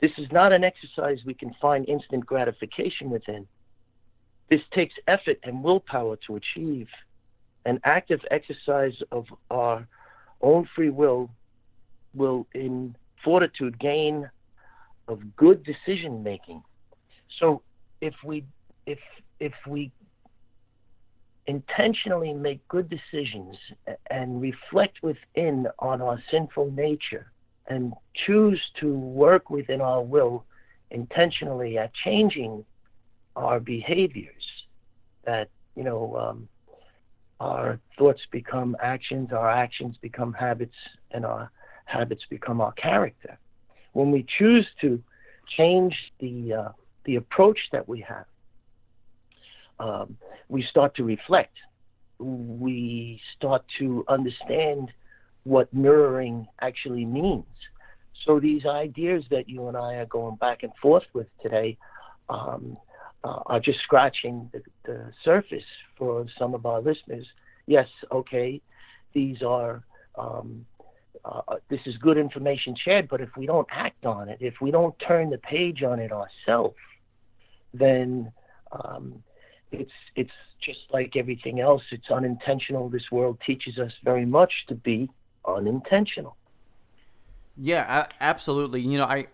This 0.01 0.13
is 0.19 0.29
not 0.31 0.53
an 0.53 0.63
exercise 0.63 1.19
we 1.27 1.35
can 1.35 1.55
find 1.61 1.89
instant 1.89 2.25
gratification 2.25 3.11
within. 3.11 3.49
This 4.49 4.61
takes 4.73 4.95
effort 5.09 5.39
and 5.43 5.63
willpower 5.63 6.17
to 6.27 6.37
achieve. 6.37 6.89
An 7.65 7.81
active 7.85 8.21
exercise 8.31 8.95
of 9.11 9.27
our 9.51 9.87
own 10.41 10.69
free 10.75 10.91
will 10.91 11.31
will, 12.15 12.47
in 12.55 12.97
fortitude, 13.25 13.79
gain 13.79 14.31
of 15.09 15.21
good 15.37 15.65
decision 15.65 16.23
making. 16.23 16.63
So, 17.39 17.63
if 18.01 18.15
we 18.25 18.45
if 18.87 18.99
if 19.41 19.53
we 19.67 19.91
intentionally 21.47 22.33
make 22.33 22.67
good 22.69 22.89
decisions 22.89 23.57
and 24.11 24.41
reflect 24.41 25.03
within 25.03 25.67
on 25.79 26.01
our 26.03 26.21
sinful 26.31 26.71
nature 26.73 27.31
and 27.69 27.93
choose 28.27 28.61
to 28.81 28.93
work 28.95 29.51
within 29.51 29.81
our 29.81 30.03
will 30.03 30.45
intentionally 30.91 31.79
at 31.79 31.93
changing 32.05 32.65
our 33.37 33.61
behaviors, 33.61 34.45
that, 35.25 35.51
you 35.77 35.85
know, 35.85 36.17
um, 36.17 36.49
our 37.41 37.79
thoughts 37.99 38.23
become 38.33 38.77
actions, 38.83 39.31
our 39.33 39.51
actions 39.51 39.97
become 40.01 40.33
habits, 40.33 40.75
and 41.13 41.25
our 41.25 41.51
habits 41.85 42.23
become 42.31 42.61
our 42.61 42.73
character. 42.73 43.39
When 43.93 44.11
we 44.11 44.27
choose 44.39 44.67
to 44.81 45.03
change 45.57 45.95
the 46.21 46.55
uh, 46.55 46.69
the 47.05 47.17
approach 47.17 47.59
that 47.73 47.87
we 47.89 48.01
have, 48.01 48.25
um, 49.79 50.17
we 50.49 50.63
start 50.71 50.95
to 50.97 51.05
reflect. 51.05 51.57
We 52.19 53.21
start 53.37 53.65
to 53.79 54.05
understand 54.09 54.91
what 55.45 55.73
mirroring 55.73 56.47
actually 56.61 57.05
means. 57.05 57.45
So 58.25 58.41
these 58.41 58.67
ideas 58.67 59.23
that 59.31 59.49
you 59.49 59.69
and 59.69 59.77
I 59.77 59.95
are 59.95 60.07
going 60.07 60.37
back 60.37 60.63
and 60.63 60.73
forth 60.83 61.05
with 61.15 61.29
today 61.43 61.79
um, 62.29 62.77
uh, 63.25 63.41
are 63.47 63.61
just 63.61 63.81
scratching 63.81 64.51
the, 64.53 64.63
the 64.85 65.13
surface 65.25 65.65
for 65.97 66.27
some 66.39 66.55
of 66.55 66.67
our 66.67 66.81
listeners. 66.81 67.27
Yes, 67.67 67.89
okay, 68.13 68.61
these 69.13 69.43
are 69.43 69.83
um, 70.17 70.67
uh, 71.25 71.57
this 71.69 71.81
is 71.87 71.97
good 71.97 72.17
information 72.17 72.77
shared, 72.83 73.09
but 73.09 73.21
if 73.21 73.31
we 73.37 73.47
don't 73.47 73.67
act 73.71 74.07
on 74.07 74.29
it, 74.29 74.39
if 74.41 74.55
we 74.61 74.71
don't 74.71 74.95
turn 74.99 75.31
the 75.31 75.39
page 75.39 75.83
on 75.83 75.99
it 75.99 76.13
ourselves, 76.13 76.77
then 77.75 78.33
um, 78.73 79.23
it's 79.73 79.91
it's 80.15 80.31
just 80.61 80.81
like 80.91 81.17
everything 81.17 81.61
else. 81.61 81.83
It's 81.91 82.11
unintentional. 82.11 82.89
This 82.89 83.11
world 83.11 83.39
teaches 83.45 83.79
us 83.79 83.93
very 84.05 84.25
much 84.25 84.53
to 84.69 84.75
be 84.75 85.11
unintentional. 85.45 86.37
Yeah, 87.57 88.07
absolutely. 88.21 88.83
You 88.83 88.99
know, 88.99 89.05
I 89.05 89.27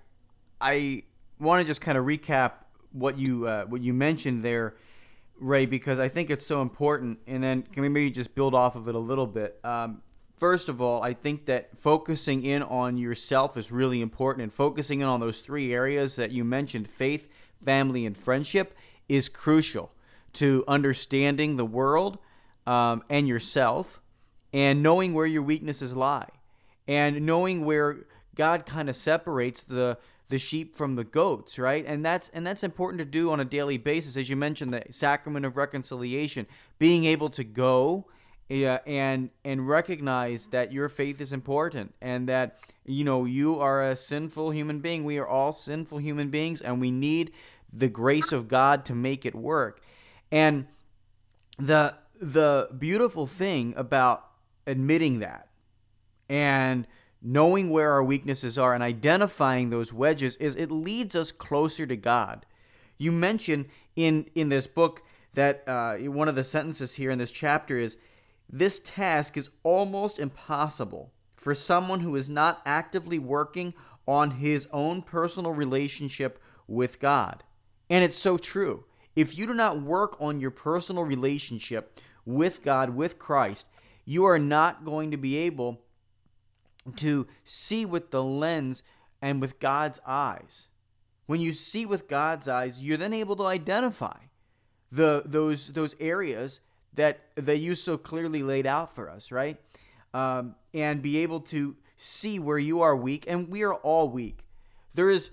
I 0.60 1.02
want 1.38 1.60
to 1.60 1.66
just 1.66 1.80
kind 1.80 1.98
of 1.98 2.04
recap 2.04 2.52
what 2.92 3.18
you 3.18 3.46
uh, 3.46 3.64
what 3.64 3.82
you 3.82 3.92
mentioned 3.92 4.42
there, 4.42 4.76
Ray, 5.40 5.66
because 5.66 5.98
I 5.98 6.08
think 6.08 6.30
it's 6.30 6.46
so 6.46 6.62
important. 6.62 7.18
And 7.26 7.42
then 7.42 7.62
can 7.62 7.82
we 7.82 7.88
maybe 7.88 8.10
just 8.10 8.34
build 8.34 8.54
off 8.54 8.76
of 8.76 8.88
it 8.88 8.94
a 8.94 8.98
little 8.98 9.26
bit? 9.26 9.58
Um, 9.64 10.02
first 10.36 10.68
of 10.68 10.80
all, 10.80 11.02
I 11.02 11.14
think 11.14 11.46
that 11.46 11.76
focusing 11.78 12.44
in 12.44 12.62
on 12.62 12.96
yourself 12.96 13.56
is 13.56 13.72
really 13.72 14.00
important, 14.00 14.42
and 14.44 14.52
focusing 14.52 15.00
in 15.00 15.06
on 15.06 15.20
those 15.20 15.40
three 15.40 15.72
areas 15.72 16.16
that 16.16 16.30
you 16.30 16.44
mentioned 16.44 16.88
faith, 16.88 17.28
family, 17.64 18.06
and 18.06 18.16
friendship 18.16 18.76
is 19.08 19.28
crucial 19.28 19.92
to 20.34 20.64
understanding 20.66 21.56
the 21.56 21.64
world 21.64 22.18
um, 22.66 23.02
and 23.08 23.28
yourself 23.28 24.00
and 24.52 24.82
knowing 24.82 25.14
where 25.14 25.26
your 25.26 25.42
weaknesses 25.42 25.94
lie 25.94 26.28
and 26.86 27.24
knowing 27.24 27.64
where 27.64 28.06
God 28.34 28.66
kind 28.66 28.88
of 28.88 28.96
separates 28.96 29.64
the 29.64 29.98
the 30.32 30.38
sheep 30.38 30.74
from 30.74 30.96
the 30.96 31.04
goats, 31.04 31.58
right? 31.58 31.84
And 31.86 32.02
that's 32.02 32.30
and 32.30 32.46
that's 32.46 32.64
important 32.64 33.00
to 33.00 33.04
do 33.04 33.30
on 33.30 33.38
a 33.38 33.44
daily 33.44 33.76
basis, 33.76 34.16
as 34.16 34.30
you 34.30 34.34
mentioned, 34.34 34.72
the 34.72 34.82
sacrament 34.88 35.44
of 35.44 35.58
reconciliation, 35.58 36.46
being 36.78 37.04
able 37.04 37.28
to 37.28 37.44
go 37.44 38.06
uh, 38.50 38.78
and 38.86 39.28
and 39.44 39.68
recognize 39.68 40.46
that 40.46 40.72
your 40.72 40.88
faith 40.88 41.20
is 41.20 41.34
important 41.34 41.92
and 42.00 42.30
that 42.30 42.56
you 42.86 43.04
know 43.04 43.26
you 43.26 43.60
are 43.60 43.82
a 43.82 43.94
sinful 43.94 44.52
human 44.52 44.80
being. 44.80 45.04
We 45.04 45.18
are 45.18 45.28
all 45.28 45.52
sinful 45.52 45.98
human 45.98 46.30
beings, 46.30 46.62
and 46.62 46.80
we 46.80 46.90
need 46.90 47.30
the 47.70 47.90
grace 47.90 48.32
of 48.32 48.48
God 48.48 48.86
to 48.86 48.94
make 48.94 49.26
it 49.26 49.34
work. 49.34 49.82
And 50.30 50.66
the 51.58 51.96
the 52.18 52.70
beautiful 52.78 53.26
thing 53.26 53.74
about 53.76 54.30
admitting 54.66 55.18
that 55.18 55.48
and 56.30 56.86
knowing 57.22 57.70
where 57.70 57.92
our 57.92 58.02
weaknesses 58.02 58.58
are 58.58 58.74
and 58.74 58.82
identifying 58.82 59.70
those 59.70 59.92
wedges 59.92 60.36
is 60.36 60.54
it 60.56 60.70
leads 60.70 61.14
us 61.14 61.30
closer 61.30 61.86
to 61.86 61.96
God. 61.96 62.44
You 62.98 63.12
mention 63.12 63.66
in 63.96 64.26
in 64.34 64.48
this 64.48 64.66
book 64.66 65.02
that 65.34 65.62
uh, 65.66 65.96
one 65.96 66.28
of 66.28 66.34
the 66.34 66.44
sentences 66.44 66.94
here 66.94 67.10
in 67.10 67.18
this 67.18 67.30
chapter 67.30 67.78
is 67.78 67.96
this 68.50 68.80
task 68.80 69.36
is 69.36 69.50
almost 69.62 70.18
impossible 70.18 71.12
for 71.36 71.54
someone 71.54 72.00
who 72.00 72.16
is 72.16 72.28
not 72.28 72.60
actively 72.66 73.18
working 73.18 73.72
on 74.06 74.32
his 74.32 74.68
own 74.72 75.02
personal 75.02 75.52
relationship 75.52 76.38
with 76.66 77.00
God. 77.00 77.42
And 77.88 78.04
it's 78.04 78.16
so 78.16 78.36
true. 78.36 78.84
If 79.14 79.36
you 79.36 79.46
do 79.46 79.54
not 79.54 79.82
work 79.82 80.16
on 80.20 80.40
your 80.40 80.50
personal 80.50 81.04
relationship 81.04 82.00
with 82.24 82.62
God, 82.62 82.90
with 82.90 83.18
Christ, 83.18 83.66
you 84.04 84.24
are 84.24 84.38
not 84.38 84.84
going 84.84 85.10
to 85.10 85.16
be 85.16 85.36
able 85.36 85.82
to 86.96 87.26
see 87.44 87.84
with 87.84 88.10
the 88.10 88.22
lens 88.22 88.82
and 89.20 89.40
with 89.40 89.60
God's 89.60 90.00
eyes. 90.06 90.66
When 91.26 91.40
you 91.40 91.52
see 91.52 91.86
with 91.86 92.08
God's 92.08 92.48
eyes, 92.48 92.82
you're 92.82 92.96
then 92.96 93.12
able 93.12 93.36
to 93.36 93.44
identify 93.44 94.18
the 94.90 95.22
those 95.24 95.68
those 95.68 95.96
areas 96.00 96.60
that 96.94 97.20
that 97.36 97.58
you 97.58 97.74
so 97.74 97.96
clearly 97.96 98.42
laid 98.42 98.66
out 98.66 98.94
for 98.94 99.08
us, 99.08 99.32
right? 99.32 99.58
Um, 100.12 100.56
and 100.74 101.00
be 101.00 101.18
able 101.18 101.40
to 101.40 101.76
see 101.96 102.38
where 102.38 102.58
you 102.58 102.82
are 102.82 102.94
weak, 102.96 103.24
and 103.28 103.48
we 103.48 103.62
are 103.62 103.74
all 103.74 104.08
weak. 104.08 104.44
There 104.94 105.08
is, 105.08 105.30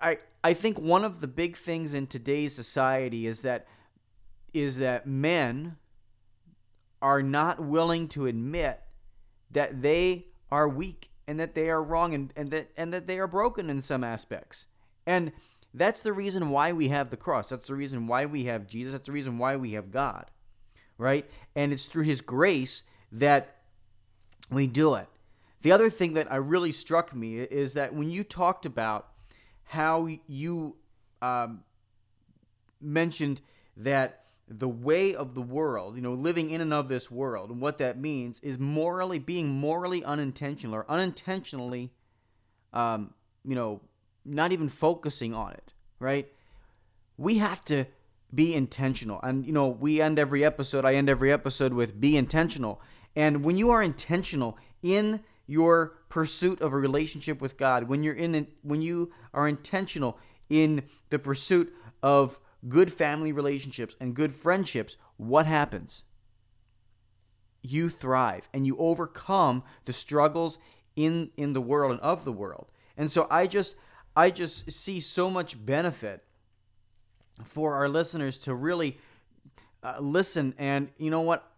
I 0.00 0.18
I 0.42 0.54
think 0.54 0.78
one 0.78 1.04
of 1.04 1.20
the 1.20 1.28
big 1.28 1.56
things 1.56 1.92
in 1.92 2.06
today's 2.06 2.54
society 2.54 3.26
is 3.26 3.42
that 3.42 3.66
is 4.54 4.78
that 4.78 5.06
men 5.06 5.76
are 7.02 7.22
not 7.22 7.60
willing 7.60 8.08
to 8.08 8.26
admit 8.26 8.80
that 9.50 9.82
they 9.82 10.26
are 10.50 10.68
weak 10.68 11.10
and 11.26 11.38
that 11.38 11.54
they 11.54 11.70
are 11.70 11.82
wrong 11.82 12.14
and, 12.14 12.32
and 12.36 12.50
that 12.50 12.70
and 12.76 12.92
that 12.92 13.06
they 13.06 13.18
are 13.18 13.26
broken 13.26 13.70
in 13.70 13.82
some 13.82 14.02
aspects. 14.02 14.66
And 15.06 15.32
that's 15.72 16.02
the 16.02 16.12
reason 16.12 16.50
why 16.50 16.72
we 16.72 16.88
have 16.88 17.10
the 17.10 17.16
cross. 17.16 17.48
That's 17.48 17.68
the 17.68 17.74
reason 17.74 18.06
why 18.06 18.26
we 18.26 18.44
have 18.44 18.66
Jesus. 18.66 18.92
That's 18.92 19.06
the 19.06 19.12
reason 19.12 19.38
why 19.38 19.56
we 19.56 19.72
have 19.72 19.90
God. 19.90 20.30
Right? 20.98 21.28
And 21.54 21.72
it's 21.72 21.86
through 21.86 22.04
his 22.04 22.20
grace 22.20 22.82
that 23.12 23.56
we 24.50 24.66
do 24.66 24.94
it. 24.94 25.06
The 25.62 25.72
other 25.72 25.90
thing 25.90 26.14
that 26.14 26.32
I 26.32 26.36
really 26.36 26.72
struck 26.72 27.14
me 27.14 27.38
is 27.38 27.74
that 27.74 27.94
when 27.94 28.10
you 28.10 28.24
talked 28.24 28.66
about 28.66 29.08
how 29.64 30.08
you 30.26 30.76
um, 31.22 31.62
mentioned 32.80 33.40
that 33.76 34.19
the 34.50 34.68
way 34.68 35.14
of 35.14 35.34
the 35.34 35.40
world, 35.40 35.94
you 35.94 36.02
know, 36.02 36.12
living 36.12 36.50
in 36.50 36.60
and 36.60 36.74
of 36.74 36.88
this 36.88 37.08
world, 37.08 37.50
and 37.50 37.60
what 37.60 37.78
that 37.78 37.98
means 37.98 38.40
is 38.40 38.58
morally 38.58 39.20
being 39.20 39.48
morally 39.48 40.04
unintentional 40.04 40.74
or 40.74 40.84
unintentionally, 40.90 41.92
um, 42.72 43.14
you 43.44 43.54
know, 43.54 43.80
not 44.24 44.50
even 44.50 44.68
focusing 44.68 45.32
on 45.32 45.52
it, 45.52 45.72
right? 46.00 46.28
We 47.16 47.38
have 47.38 47.64
to 47.66 47.86
be 48.34 48.54
intentional, 48.54 49.20
and 49.22 49.46
you 49.46 49.52
know, 49.52 49.68
we 49.68 50.00
end 50.00 50.18
every 50.18 50.44
episode. 50.44 50.84
I 50.84 50.94
end 50.94 51.08
every 51.08 51.32
episode 51.32 51.72
with 51.72 52.00
"be 52.00 52.16
intentional," 52.16 52.80
and 53.14 53.44
when 53.44 53.56
you 53.56 53.70
are 53.70 53.82
intentional 53.82 54.58
in 54.82 55.20
your 55.46 55.98
pursuit 56.08 56.60
of 56.60 56.72
a 56.72 56.76
relationship 56.76 57.40
with 57.40 57.56
God, 57.56 57.84
when 57.84 58.02
you're 58.02 58.14
in, 58.14 58.48
when 58.62 58.82
you 58.82 59.12
are 59.32 59.46
intentional 59.46 60.18
in 60.48 60.82
the 61.10 61.20
pursuit 61.20 61.72
of 62.02 62.40
good 62.68 62.92
family 62.92 63.32
relationships 63.32 63.96
and 64.00 64.14
good 64.14 64.34
friendships, 64.34 64.96
what 65.16 65.46
happens? 65.46 66.02
You 67.62 67.88
thrive 67.88 68.48
and 68.52 68.66
you 68.66 68.76
overcome 68.78 69.62
the 69.84 69.92
struggles 69.92 70.58
in 70.96 71.30
in 71.36 71.52
the 71.52 71.60
world 71.60 71.92
and 71.92 72.00
of 72.00 72.24
the 72.24 72.32
world. 72.32 72.70
And 72.96 73.10
so 73.10 73.26
I 73.30 73.46
just 73.46 73.74
I 74.16 74.30
just 74.30 74.70
see 74.70 75.00
so 75.00 75.30
much 75.30 75.64
benefit 75.64 76.24
for 77.44 77.74
our 77.74 77.88
listeners 77.88 78.38
to 78.38 78.54
really 78.54 78.98
uh, 79.82 79.96
listen 80.00 80.54
and 80.58 80.90
you 80.98 81.10
know 81.10 81.22
what 81.22 81.50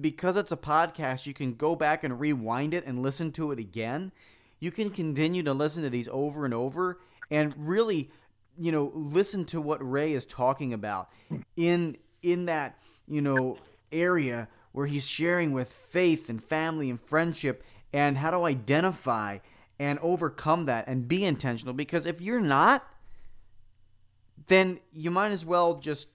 because 0.00 0.36
it's 0.36 0.52
a 0.52 0.56
podcast 0.56 1.26
you 1.26 1.34
can 1.34 1.54
go 1.54 1.76
back 1.76 2.02
and 2.02 2.18
rewind 2.18 2.74
it 2.74 2.84
and 2.84 3.02
listen 3.02 3.30
to 3.30 3.52
it 3.52 3.58
again 3.58 4.10
you 4.58 4.70
can 4.70 4.90
continue 4.90 5.42
to 5.42 5.52
listen 5.52 5.82
to 5.82 5.90
these 5.90 6.08
over 6.10 6.44
and 6.44 6.52
over 6.52 6.98
and 7.30 7.54
really 7.56 8.10
you 8.58 8.72
know, 8.72 8.90
listen 8.94 9.44
to 9.46 9.60
what 9.60 9.88
Ray 9.88 10.12
is 10.12 10.26
talking 10.26 10.72
about 10.72 11.10
in 11.56 11.96
in 12.22 12.46
that, 12.46 12.78
you 13.06 13.22
know, 13.22 13.58
area 13.92 14.48
where 14.72 14.86
he's 14.86 15.06
sharing 15.06 15.52
with 15.52 15.72
faith 15.72 16.28
and 16.28 16.42
family 16.42 16.90
and 16.90 17.00
friendship 17.00 17.62
and 17.92 18.18
how 18.18 18.30
to 18.30 18.44
identify 18.44 19.38
and 19.78 19.98
overcome 20.00 20.66
that 20.66 20.86
and 20.88 21.08
be 21.08 21.24
intentional 21.24 21.72
because 21.72 22.04
if 22.04 22.20
you're 22.20 22.40
not 22.40 22.84
then 24.48 24.80
you 24.92 25.10
might 25.10 25.30
as 25.30 25.44
well 25.44 25.74
just 25.74 26.08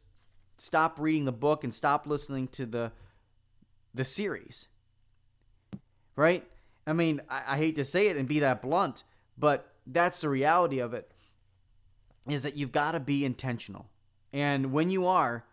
stop 0.58 1.00
reading 1.00 1.26
the 1.26 1.32
book 1.32 1.64
and 1.64 1.74
stop 1.74 2.06
listening 2.08 2.48
to 2.48 2.66
the 2.66 2.92
the 3.94 4.04
series. 4.04 4.68
Right? 6.16 6.46
I 6.86 6.94
mean, 6.94 7.22
I, 7.30 7.44
I 7.50 7.58
hate 7.58 7.76
to 7.76 7.86
say 7.86 8.08
it 8.08 8.18
and 8.18 8.28
be 8.28 8.40
that 8.40 8.62
blunt, 8.62 9.04
but 9.38 9.72
that's 9.86 10.22
the 10.22 10.30
reality 10.30 10.80
of 10.80 10.94
it 10.94 11.13
is 12.28 12.44
that 12.44 12.56
you've 12.56 12.72
got 12.72 12.94
to 12.94 13.00
be 13.00 13.26
intentional. 13.26 13.90
And 14.32 14.72
when 14.72 14.90
you 14.90 15.06
are, 15.06 15.46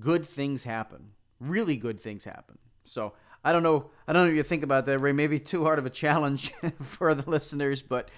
good 0.00 0.26
things 0.26 0.64
happen. 0.64 1.12
Really 1.40 1.76
good 1.76 2.00
things 2.00 2.24
happen. 2.24 2.58
So 2.84 3.14
I 3.44 3.52
don't 3.52 3.62
know. 3.62 3.90
I 4.06 4.12
don't 4.12 4.22
know 4.22 4.28
what 4.28 4.36
you 4.36 4.42
think 4.42 4.62
about 4.62 4.86
that, 4.86 5.00
Ray. 5.00 5.12
Maybe 5.12 5.38
too 5.38 5.64
hard 5.64 5.78
of 5.78 5.86
a 5.86 5.90
challenge 5.90 6.52
for 6.82 7.14
the 7.14 7.28
listeners, 7.28 7.82
but 7.82 8.10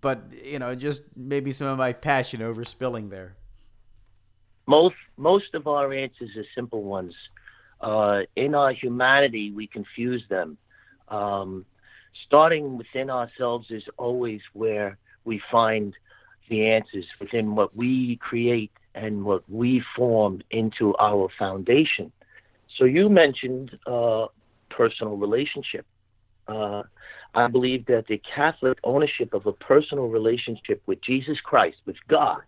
but 0.00 0.24
you 0.44 0.58
know, 0.58 0.74
just 0.74 1.02
maybe 1.14 1.52
some 1.52 1.68
of 1.68 1.78
my 1.78 1.92
passion 1.92 2.42
over 2.42 2.64
spilling 2.64 3.08
there. 3.08 3.36
Most 4.66 4.96
most 5.16 5.54
of 5.54 5.66
our 5.66 5.92
answers 5.92 6.30
are 6.36 6.44
simple 6.54 6.82
ones. 6.82 7.14
Uh, 7.80 8.22
in 8.34 8.54
our 8.54 8.72
humanity, 8.72 9.52
we 9.52 9.66
confuse 9.66 10.24
them. 10.28 10.58
Um, 11.08 11.64
starting 12.26 12.76
within 12.76 13.10
ourselves 13.10 13.66
is 13.70 13.84
always 13.96 14.40
where 14.54 14.98
we 15.24 15.40
find 15.50 15.94
the 16.48 16.66
answers 16.66 17.04
within 17.20 17.54
what 17.54 17.76
we 17.76 18.16
create 18.16 18.72
and 18.94 19.24
what 19.24 19.42
we 19.48 19.82
form 19.94 20.42
into 20.50 20.94
our 20.98 21.28
foundation. 21.38 22.12
So 22.78 22.84
you 22.84 23.08
mentioned 23.08 23.78
uh, 23.86 24.26
personal 24.70 25.16
relationship. 25.16 25.86
Uh, 26.48 26.82
I 27.34 27.48
believe 27.48 27.86
that 27.86 28.06
the 28.08 28.20
Catholic 28.34 28.78
ownership 28.84 29.34
of 29.34 29.46
a 29.46 29.52
personal 29.52 30.08
relationship 30.08 30.82
with 30.86 31.02
Jesus 31.02 31.38
Christ, 31.40 31.76
with 31.84 31.96
God, 32.08 32.42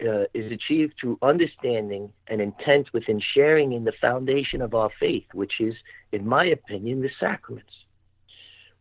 uh, 0.00 0.24
is 0.34 0.52
achieved 0.52 0.94
through 1.00 1.18
understanding 1.22 2.12
and 2.28 2.40
intent 2.40 2.88
within 2.92 3.20
sharing 3.34 3.72
in 3.72 3.84
the 3.84 3.92
foundation 4.00 4.60
of 4.60 4.74
our 4.74 4.90
faith, 5.00 5.24
which 5.32 5.54
is, 5.60 5.74
in 6.12 6.26
my 6.26 6.46
opinion, 6.46 7.00
the 7.00 7.10
sacraments. 7.18 7.72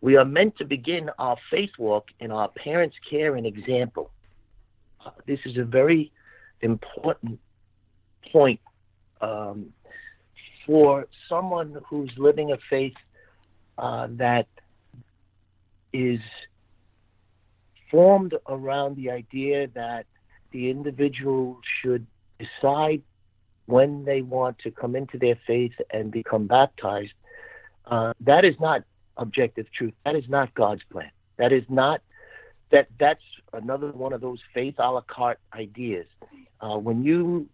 We 0.02 0.18
are 0.18 0.26
meant 0.26 0.58
to 0.58 0.66
begin 0.66 1.10
our 1.18 1.38
faith 1.50 1.72
walk 1.80 2.08
in 2.20 2.32
our 2.32 2.50
parents' 2.50 2.96
care 3.10 3.36
and 3.36 3.46
example. 3.46 4.12
This 5.26 5.40
is 5.46 5.58
a 5.58 5.64
very 5.64 6.12
important 6.62 7.40
point 8.32 8.60
um, 9.22 9.74
for 10.66 11.08
someone 11.30 11.78
who's 11.88 12.12
living 12.18 12.52
a 12.52 12.58
faith 12.70 12.96
uh, 13.78 14.08
that 14.12 14.48
is 15.94 16.20
formed 17.92 18.34
around 18.48 18.98
the 18.98 19.10
idea 19.12 19.68
that 19.76 20.06
the 20.52 20.70
individual 20.70 21.60
should 21.82 22.06
decide 22.40 23.02
when 23.68 24.06
they 24.06 24.22
want 24.22 24.60
to 24.60 24.72
come 24.72 24.96
into 24.96 25.18
their 25.18 25.38
faith 25.48 25.74
and 25.92 26.12
become 26.12 26.48
baptized. 26.48 27.14
Uh, 27.86 28.14
that 28.20 28.46
is 28.46 28.56
not 28.60 28.84
objective 29.18 29.68
truth. 29.72 29.94
That 30.06 30.16
is 30.16 30.26
not 30.28 30.54
God's 30.54 30.82
plan. 30.92 31.12
That 31.38 31.52
is 31.52 31.64
not 31.70 32.02
that. 32.72 32.88
That's 33.00 33.22
another 33.54 33.92
one 33.92 34.14
of 34.14 34.22
those 34.22 34.40
faith 34.54 34.76
a 34.78 34.92
la 34.92 35.02
carte 35.02 35.40
ideas. 35.54 36.06
Uh, 36.62 36.78
when 36.78 37.04
you 37.04 37.48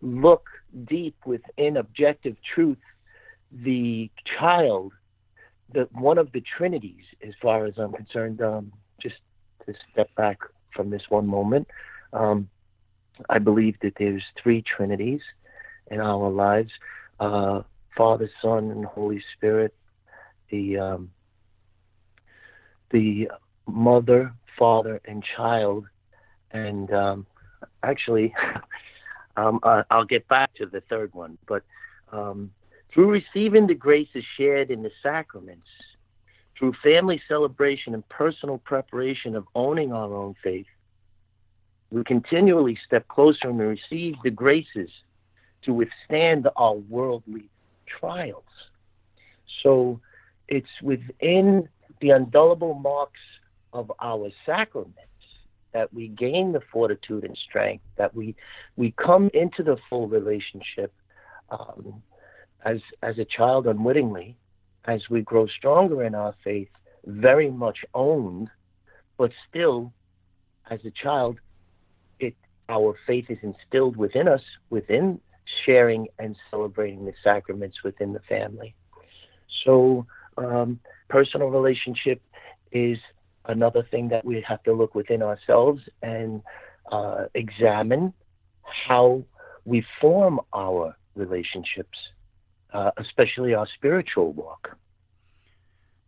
look 0.00 0.46
deep 0.86 1.16
within 1.24 1.76
objective 1.76 2.36
truth, 2.54 2.78
the 3.50 4.10
child, 4.38 4.92
the 5.72 5.88
one 5.92 6.18
of 6.18 6.32
the 6.32 6.42
trinities, 6.56 7.04
as 7.26 7.34
far 7.40 7.66
as 7.66 7.74
I'm 7.78 7.92
concerned, 7.92 8.40
um, 8.42 8.72
just 9.00 9.16
to 9.66 9.74
step 9.92 10.14
back 10.14 10.38
from 10.74 10.90
this 10.90 11.02
one 11.08 11.26
moment, 11.26 11.68
um, 12.12 12.48
I 13.28 13.38
believe 13.38 13.76
that 13.82 13.94
there's 13.98 14.24
three 14.42 14.62
trinities 14.62 15.20
in 15.90 16.00
our 16.00 16.30
lives: 16.30 16.70
uh, 17.20 17.62
Father, 17.96 18.30
Son, 18.40 18.70
and 18.70 18.84
Holy 18.84 19.22
Spirit. 19.36 19.74
The 20.52 20.78
um, 20.78 21.10
the 22.90 23.28
mother, 23.66 24.32
father, 24.58 25.00
and 25.06 25.24
child, 25.36 25.86
and 26.52 26.92
um, 26.92 27.26
actually, 27.82 28.34
um, 29.36 29.60
uh, 29.62 29.82
I'll 29.90 30.04
get 30.04 30.28
back 30.28 30.54
to 30.56 30.66
the 30.66 30.82
third 30.82 31.12
one. 31.14 31.38
But 31.48 31.64
um, 32.12 32.52
through 32.92 33.10
receiving 33.10 33.66
the 33.66 33.74
graces 33.74 34.24
shared 34.36 34.70
in 34.70 34.82
the 34.82 34.90
sacraments, 35.02 35.66
through 36.58 36.74
family 36.82 37.20
celebration 37.26 37.94
and 37.94 38.06
personal 38.10 38.58
preparation 38.58 39.34
of 39.34 39.46
owning 39.54 39.92
our 39.92 40.14
own 40.14 40.34
faith, 40.44 40.66
we 41.90 42.04
continually 42.04 42.78
step 42.86 43.08
closer 43.08 43.48
and 43.48 43.58
receive 43.58 44.16
the 44.22 44.30
graces 44.30 44.90
to 45.62 45.72
withstand 45.72 46.46
our 46.56 46.74
worldly 46.74 47.48
trials. 47.86 48.44
So 49.62 50.00
it's 50.52 50.82
within 50.82 51.66
the 52.02 52.10
indelible 52.10 52.74
marks 52.74 53.20
of 53.72 53.90
our 54.02 54.30
sacraments 54.44 54.98
that 55.72 55.90
we 55.94 56.08
gain 56.08 56.52
the 56.52 56.60
fortitude 56.70 57.24
and 57.24 57.34
strength, 57.48 57.82
that 57.96 58.14
we 58.14 58.36
we 58.76 58.92
come 59.02 59.30
into 59.32 59.62
the 59.62 59.78
full 59.88 60.08
relationship 60.08 60.92
um, 61.48 62.02
as 62.66 62.80
as 63.02 63.18
a 63.18 63.24
child 63.24 63.66
unwittingly, 63.66 64.36
as 64.84 65.00
we 65.08 65.22
grow 65.22 65.46
stronger 65.46 66.04
in 66.04 66.14
our 66.14 66.34
faith, 66.44 66.68
very 67.06 67.50
much 67.50 67.78
owned, 67.94 68.50
but 69.16 69.30
still, 69.48 69.90
as 70.70 70.80
a 70.84 70.90
child, 70.90 71.38
it 72.20 72.36
our 72.68 72.94
faith 73.06 73.30
is 73.30 73.38
instilled 73.40 73.96
within 73.96 74.28
us, 74.28 74.42
within 74.68 75.18
sharing 75.64 76.08
and 76.18 76.36
celebrating 76.50 77.06
the 77.06 77.14
sacraments 77.24 77.82
within 77.82 78.12
the 78.12 78.20
family. 78.28 78.74
So, 79.64 80.06
um, 80.36 80.80
personal 81.08 81.48
relationship 81.48 82.22
is 82.70 82.98
another 83.46 83.86
thing 83.90 84.08
that 84.08 84.24
we 84.24 84.44
have 84.46 84.62
to 84.64 84.72
look 84.72 84.94
within 84.94 85.22
ourselves 85.22 85.82
and 86.02 86.42
uh, 86.90 87.24
examine 87.34 88.12
how 88.86 89.24
we 89.64 89.84
form 90.00 90.40
our 90.54 90.96
relationships, 91.14 91.98
uh, 92.72 92.90
especially 92.98 93.54
our 93.54 93.66
spiritual 93.74 94.32
walk. 94.32 94.76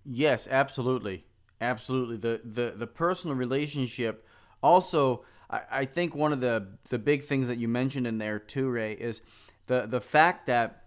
Yes, 0.04 0.46
absolutely, 0.50 1.24
absolutely. 1.60 2.16
The 2.16 2.40
the 2.44 2.74
the 2.76 2.86
personal 2.86 3.36
relationship 3.36 4.26
also 4.62 5.24
I, 5.48 5.62
I 5.70 5.84
think 5.84 6.14
one 6.14 6.32
of 6.32 6.40
the 6.40 6.68
the 6.88 6.98
big 6.98 7.24
things 7.24 7.48
that 7.48 7.58
you 7.58 7.68
mentioned 7.68 8.06
in 8.06 8.18
there 8.18 8.38
too, 8.38 8.68
Ray, 8.68 8.92
is 8.92 9.22
the 9.66 9.86
the 9.86 10.00
fact 10.00 10.46
that 10.46 10.84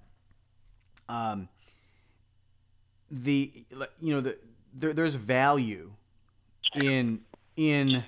um 1.10 1.50
the 3.12 3.66
you 4.02 4.14
know 4.14 4.22
the 4.22 4.38
there, 4.74 4.94
there's 4.94 5.16
value 5.16 5.92
in 6.76 7.22
in 7.56 8.04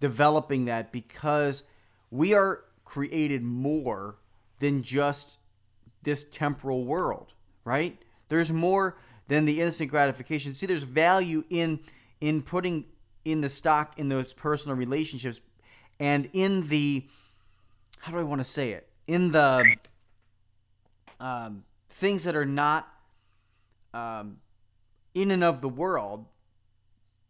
developing 0.00 0.64
that 0.64 0.90
because 0.92 1.62
we 2.10 2.34
are 2.34 2.64
created 2.84 3.42
more 3.42 4.16
than 4.58 4.82
just 4.82 5.38
this 6.02 6.24
temporal 6.24 6.84
world, 6.84 7.32
right? 7.64 8.00
There's 8.28 8.50
more 8.50 8.96
than 9.28 9.44
the 9.44 9.60
instant 9.60 9.90
gratification. 9.90 10.54
See, 10.54 10.66
there's 10.66 10.82
value 10.82 11.44
in 11.50 11.80
in 12.20 12.42
putting 12.42 12.84
in 13.24 13.40
the 13.40 13.48
stock 13.48 13.98
in 13.98 14.08
those 14.08 14.32
personal 14.32 14.76
relationships 14.76 15.40
and 15.98 16.28
in 16.32 16.66
the 16.68 17.06
how 17.98 18.12
do 18.12 18.18
I 18.18 18.22
want 18.22 18.40
to 18.40 18.44
say 18.44 18.70
it 18.72 18.88
in 19.06 19.30
the 19.30 19.76
um, 21.20 21.64
things 21.90 22.24
that 22.24 22.34
are 22.34 22.46
not 22.46 22.88
um, 23.94 24.38
in 25.14 25.30
and 25.30 25.44
of 25.44 25.60
the 25.60 25.68
world. 25.68 26.26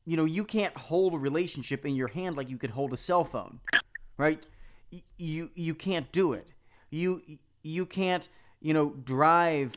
You 0.06 0.16
know, 0.16 0.24
you 0.24 0.44
can't 0.44 0.76
hold 0.76 1.14
a 1.14 1.18
relationship 1.18 1.84
in 1.84 1.94
your 1.94 2.08
hand 2.08 2.36
like 2.36 2.48
you 2.48 2.58
could 2.58 2.70
hold 2.70 2.92
a 2.92 2.96
cell 2.96 3.24
phone, 3.24 3.60
right? 4.16 4.42
You 5.18 5.50
you 5.54 5.74
can't 5.74 6.10
do 6.10 6.32
it. 6.32 6.52
You 6.90 7.22
you 7.62 7.86
can't 7.86 8.28
you 8.60 8.74
know 8.74 8.90
drive 8.90 9.74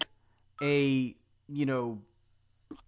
a 0.62 1.16
you 1.48 1.66
know 1.66 2.02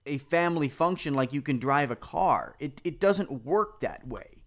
a 0.06 0.18
family 0.18 0.70
function 0.70 1.14
like 1.14 1.34
you 1.34 1.42
can 1.42 1.60
drive 1.60 1.92
a 1.92 1.96
car. 1.96 2.56
It 2.60 2.82
it 2.84 3.00
doesn't 3.00 3.46
work 3.46 3.82
that 3.82 4.08
way. 4.08 4.44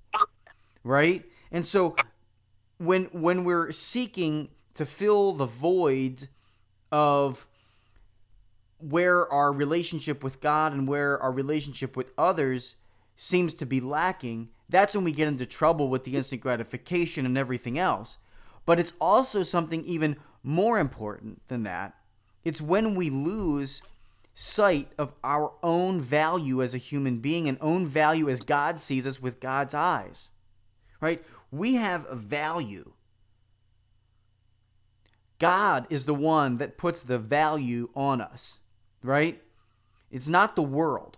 Right? 0.83 1.25
And 1.53 1.67
so 1.67 1.95
when 2.79 3.05
when 3.07 3.45
we're 3.45 3.71
seeking 3.73 4.49
to 4.75 4.85
fill 4.85 5.33
the 5.33 5.47
void 5.47 6.29
of 6.91 7.47
where 8.79 9.31
our 9.33 9.53
relationship 9.53 10.23
with 10.23 10.41
God 10.41 10.73
and 10.73 10.87
where 10.87 11.21
our 11.21 11.33
relationship 11.33 11.97
with 11.97 12.13
others 12.17 12.77
seems 13.17 13.53
to 13.55 13.67
be 13.67 13.81
lacking, 13.81 14.49
that's 14.69 14.95
when 14.95 15.05
we 15.05 15.13
get 15.13 15.29
into 15.29 15.47
trouble 15.47 15.89
with 15.89 16.05
the 16.05 16.17
instant 16.17 16.41
gratification 16.41 17.27
and 17.27 17.37
everything 17.37 17.79
else. 17.79 18.19
But 18.65 18.79
it's 18.79 18.93
also 19.01 19.43
something 19.43 19.85
even 19.85 20.17
more 20.43 20.79
important 20.79 21.43
than 21.49 21.65
that. 21.65 21.95
It's 22.45 22.61
when 22.61 22.95
we 22.95 23.11
lose 23.11 23.83
sight 24.35 24.93
of 24.99 25.13
our 25.25 25.53
own 25.63 26.01
value 26.01 26.63
as 26.63 26.75
a 26.75 26.79
human 26.79 27.19
being 27.19 27.49
and 27.49 27.59
own 27.61 27.87
value 27.87 28.29
as 28.29 28.41
God 28.41 28.79
sees 28.79 29.07
us 29.07 29.21
with 29.21 29.41
God's 29.41 29.75
eyes. 29.75 30.31
Right? 31.01 31.25
We 31.51 31.75
have 31.75 32.07
a 32.09 32.15
value. 32.15 32.93
God 35.39 35.87
is 35.91 36.05
the 36.05 36.15
one 36.15 36.59
that 36.59 36.79
puts 36.79 37.03
the 37.03 37.19
value 37.19 37.89
on 37.95 38.21
us, 38.21 38.59
right? 39.03 39.43
It's 40.11 40.29
not 40.29 40.57
the 40.57 40.63
world. 40.63 41.17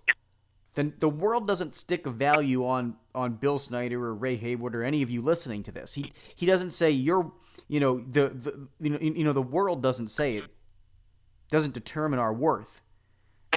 The, 0.74 0.92
the 0.98 1.08
world 1.08 1.48
doesn't 1.48 1.74
stick 1.74 2.06
a 2.06 2.10
value 2.10 2.66
on 2.66 2.96
on 3.14 3.34
Bill 3.34 3.58
Snyder 3.58 4.04
or 4.04 4.14
Ray 4.14 4.36
Haywood 4.36 4.74
or 4.74 4.84
any 4.84 5.02
of 5.02 5.10
you 5.10 5.20
listening 5.20 5.62
to 5.64 5.72
this. 5.72 5.94
He 5.94 6.12
he 6.34 6.46
doesn't 6.46 6.70
say 6.70 6.90
you're 6.90 7.32
you 7.68 7.80
know 7.80 8.04
the, 8.08 8.28
the 8.28 8.68
you 8.80 8.90
know 8.90 8.98
you 9.00 9.24
know 9.24 9.32
the 9.32 9.42
world 9.42 9.82
doesn't 9.82 10.08
say 10.08 10.36
it 10.36 10.44
doesn't 11.50 11.74
determine 11.74 12.18
our 12.18 12.32
worth. 12.32 12.82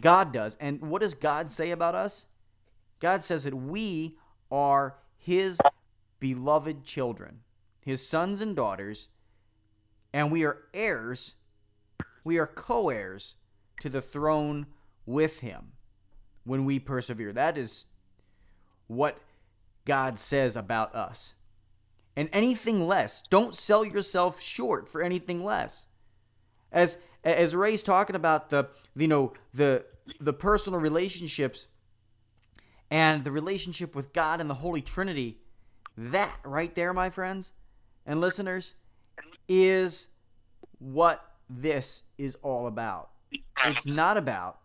God 0.01 0.33
does. 0.33 0.57
And 0.59 0.81
what 0.81 1.01
does 1.01 1.13
God 1.13 1.51
say 1.51 1.69
about 1.69 1.93
us? 1.93 2.25
God 2.99 3.23
says 3.23 3.43
that 3.43 3.53
we 3.53 4.17
are 4.51 4.95
his 5.17 5.59
beloved 6.19 6.83
children, 6.83 7.41
his 7.79 8.05
sons 8.05 8.41
and 8.41 8.55
daughters, 8.55 9.09
and 10.11 10.31
we 10.31 10.43
are 10.43 10.63
heirs, 10.73 11.35
we 12.23 12.39
are 12.39 12.47
co 12.47 12.89
heirs 12.89 13.35
to 13.83 13.89
the 13.89 14.01
throne 14.01 14.65
with 15.05 15.41
him 15.41 15.73
when 16.45 16.63
we 16.63 16.79
persevere. 16.79 17.33
That 17.33 17.57
is 17.57 17.85
what 18.87 19.19
God 19.83 20.17
says 20.17 20.55
about 20.55 20.95
us. 20.95 21.33
And 22.15 22.29
anything 22.31 22.87
less, 22.87 23.23
don't 23.29 23.57
sell 23.57 23.83
yourself 23.83 24.39
short 24.39 24.87
for 24.87 25.01
anything 25.01 25.43
less. 25.43 25.85
As 26.71 26.97
as 27.25 27.53
Ray's 27.53 27.83
talking 27.83 28.15
about 28.15 28.49
the 28.51 28.69
you 28.95 29.09
know 29.09 29.33
the 29.53 29.85
the 30.21 30.31
personal 30.31 30.79
relationships 30.79 31.65
and 32.89 33.25
the 33.25 33.31
relationship 33.31 33.95
with 33.95 34.13
God 34.13 34.39
and 34.39 34.49
the 34.49 34.55
Holy 34.55 34.81
Trinity, 34.81 35.39
that 35.97 36.33
right 36.45 36.73
there, 36.73 36.93
my 36.93 37.09
friends 37.09 37.51
and 38.05 38.21
listeners, 38.21 38.75
is 39.49 40.07
what 40.79 41.33
this 41.49 42.03
is 42.17 42.35
all 42.43 42.67
about. 42.67 43.09
It's 43.65 43.85
not 43.85 44.17
about 44.17 44.59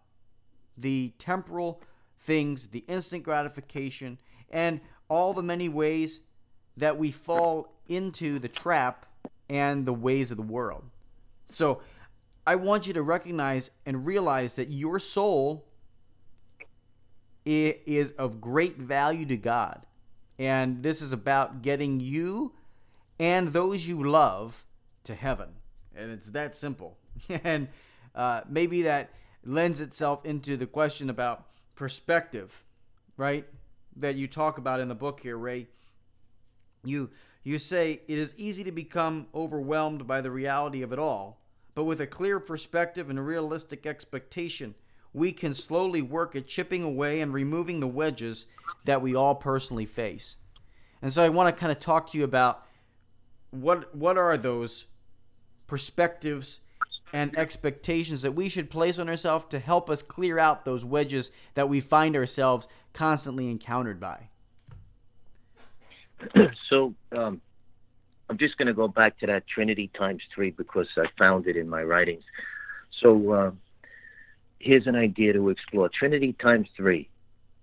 the 0.77 1.13
temporal 1.19 1.83
things, 2.21 2.69
the 2.69 2.85
instant 2.89 3.23
gratification, 3.23 4.19
and 4.51 4.81
all 5.09 5.33
the 5.33 5.43
many 5.43 5.69
ways 5.69 6.21
that 6.77 6.97
we 6.99 7.11
fall 7.11 7.75
into 7.89 8.39
the 8.39 8.49
trap 8.49 9.07
and 9.49 9.87
the 9.87 9.93
ways 9.93 10.31
of 10.31 10.37
the 10.37 10.43
world. 10.43 10.85
So, 11.49 11.81
I 12.47 12.55
want 12.55 12.87
you 12.87 12.95
to 12.95 13.03
recognize 13.03 13.71
and 13.85 14.07
realize 14.07 14.55
that 14.55 14.71
your 14.71 14.99
soul 14.99 15.67
is 17.45 18.13
of 18.13 18.41
great 18.41 18.79
value 18.79 19.27
to 19.27 19.37
God. 19.37 19.85
And 20.39 20.83
this 20.83 21.03
is 21.03 21.13
about 21.13 21.63
getting 21.63 22.01
you 22.01 22.55
and 23.19 23.49
those 23.49 23.87
you 23.87 24.03
love 24.03 24.65
to 25.05 25.15
heaven. 25.15 25.49
And 25.95 26.11
it's 26.11 26.29
that 26.29 26.57
simple. 26.57 26.97
and 27.45 27.69
uh, 28.19 28.43
maybe 28.49 28.83
that 28.83 29.11
lends 29.45 29.81
itself 29.81 30.27
into 30.27 30.57
the 30.57 30.67
question 30.67 31.09
about 31.09 31.47
perspective, 31.77 32.65
right? 33.17 33.47
That 33.97 34.17
you 34.17 34.27
talk 34.27 34.59
about 34.59 34.81
in 34.81 34.89
the 34.89 34.95
book 34.95 35.21
here, 35.21 35.39
Ray. 35.39 35.69
You 36.85 37.11
you 37.45 37.59
say 37.59 38.03
it 38.09 38.19
is 38.19 38.35
easy 38.37 38.65
to 38.65 38.73
become 38.73 39.29
overwhelmed 39.35 40.07
by 40.07 40.21
the 40.21 40.31
reality 40.31 40.83
of 40.83 40.93
it 40.93 40.99
all, 40.99 41.41
but 41.75 41.85
with 41.85 42.01
a 42.01 42.07
clear 42.07 42.41
perspective 42.41 43.09
and 43.09 43.25
realistic 43.25 43.87
expectation, 43.87 44.75
we 45.15 45.31
can 45.33 45.55
slowly 45.55 46.03
work 46.03 46.35
at 46.35 46.49
chipping 46.49 46.83
away 46.83 47.21
and 47.21 47.33
removing 47.33 47.79
the 47.79 47.87
wedges 47.87 48.47
that 48.85 49.01
we 49.01 49.15
all 49.15 49.37
personally 49.37 49.87
face. 49.87 50.37
And 51.01 51.13
so 51.13 51.23
I 51.23 51.29
want 51.29 51.55
to 51.55 51.59
kind 51.59 51.71
of 51.71 51.79
talk 51.79 52.11
to 52.11 52.19
you 52.19 52.25
about 52.25 52.67
what 53.51 53.95
what 53.95 54.19
are 54.19 54.37
those 54.37 54.87
perspectives 55.69 56.61
and 57.13 57.37
expectations 57.39 58.23
that 58.23 58.33
we 58.33 58.49
should 58.49 58.71
place 58.71 58.99
on 58.99 59.09
ourselves 59.09 59.47
to 59.51 59.59
help 59.59 59.89
us 59.89 60.03
clear 60.03 60.39
out 60.39 60.65
those 60.65 60.85
wedges 60.85 61.31
that 61.55 61.69
we 61.69 61.81
find 61.81 62.17
ourselves 62.17 62.69
constantly 62.93 63.51
encountered 63.51 64.01
by. 64.01 64.29
so 66.69 66.95
um, 67.13 67.41
I'm 68.29 68.39
just 68.39 68.59
going 68.59 68.67
to 68.67 68.75
go 68.75 68.89
back 68.89 69.19
to 69.21 69.27
that 69.27 69.47
Trinity 69.47 69.91
times 69.97 70.23
three 70.35 70.51
because 70.51 70.89
I 70.97 71.07
found 71.17 71.47
it 71.47 71.57
in 71.57 71.69
my 71.69 71.83
writings. 71.83 72.25
So 73.01 73.33
uh, 73.33 73.51
here's 74.59 74.87
an 74.87 74.97
idea 74.97 75.33
to 75.33 75.49
explore 75.49 75.89
Trinity 75.89 76.35
times 76.35 76.69
three. 76.77 77.09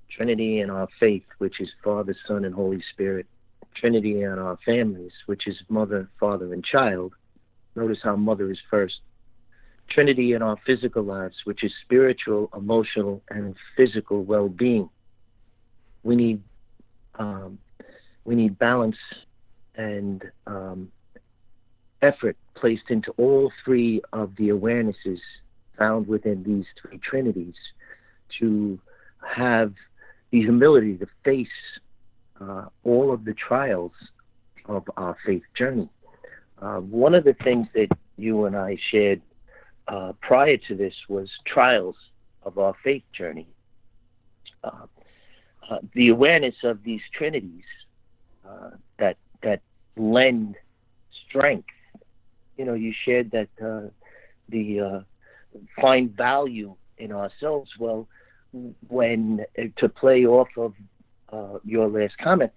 Trinity 0.10 0.60
in 0.62 0.70
our 0.70 0.88
faith, 1.00 1.26
which 1.40 1.60
is 1.60 1.70
Father, 1.84 2.16
Son, 2.28 2.46
and 2.46 2.56
Holy 2.56 2.82
Spirit. 2.94 3.28
Trinity 3.76 4.22
in 4.22 4.40
our 4.40 4.58
families, 4.66 5.12
which 5.26 5.48
is 5.48 5.58
mother, 5.68 6.10
father, 6.20 6.54
and 6.54 6.64
child. 6.64 7.14
Notice 7.76 7.98
how 8.02 8.16
mother 8.16 8.50
is 8.50 8.60
first. 8.70 8.96
Trinity 9.90 10.34
in 10.34 10.42
our 10.42 10.58
physical 10.66 11.04
lives, 11.04 11.36
which 11.46 11.64
is 11.64 11.72
spiritual, 11.84 12.50
emotional, 12.56 13.22
and 13.30 13.56
physical 13.78 14.24
well-being. 14.24 14.90
We 16.04 16.16
need 16.16 16.42
um, 17.18 17.60
we 18.26 18.36
need 18.36 18.58
balance 18.60 18.98
and 19.76 20.24
um, 20.48 20.92
effort 22.02 22.36
placed 22.56 22.90
into 22.90 23.12
all 23.12 23.52
three 23.64 24.02
of 24.12 24.36
the 24.38 24.50
awarenesses 24.50 25.20
found 25.78 26.08
within 26.08 26.44
these 26.44 26.66
three 26.82 27.00
trinities 27.00 27.56
to 28.40 28.80
have 29.26 29.74
the 30.32 30.40
humility 30.40 30.98
to 30.98 31.08
face 31.24 31.48
uh, 32.42 32.66
all 32.84 33.14
of 33.14 33.26
the 33.26 33.34
trials 33.34 33.92
of 34.66 34.84
our 34.98 35.16
faith 35.26 35.44
journey. 35.58 35.90
Uh, 36.62 36.78
one 36.78 37.14
of 37.14 37.24
the 37.24 37.36
things 37.44 37.68
that 37.74 37.88
you 38.18 38.46
and 38.46 38.56
I 38.56 38.78
shared 38.92 39.22
uh, 39.88 40.14
prior 40.22 40.58
to 40.68 40.76
this 40.76 40.94
was 41.08 41.30
trials 41.46 41.96
of 42.44 42.58
our 42.58 42.74
faith 42.84 43.04
journey. 43.16 43.48
Uh, 44.64 44.86
uh, 45.70 45.78
the 45.94 46.10
awareness 46.10 46.56
of 46.64 46.84
these 46.84 47.02
trinities 47.14 47.64
uh, 48.48 48.72
that 49.00 49.18
that 49.42 49.62
lend 49.98 50.56
strength. 51.28 51.68
You 52.58 52.66
know, 52.66 52.74
you 52.74 52.94
shared 53.06 53.32
that 53.32 53.50
the 54.50 55.04
find 55.82 56.16
value 56.16 56.76
in 56.98 57.12
ourselves. 57.12 57.70
Well, 57.80 58.08
when 58.88 59.46
to 59.78 59.90
play 59.90 60.26
off 60.26 60.50
of 60.58 60.74
uh, 61.32 61.60
your 61.64 61.88
last 61.88 62.18
comment, 62.18 62.52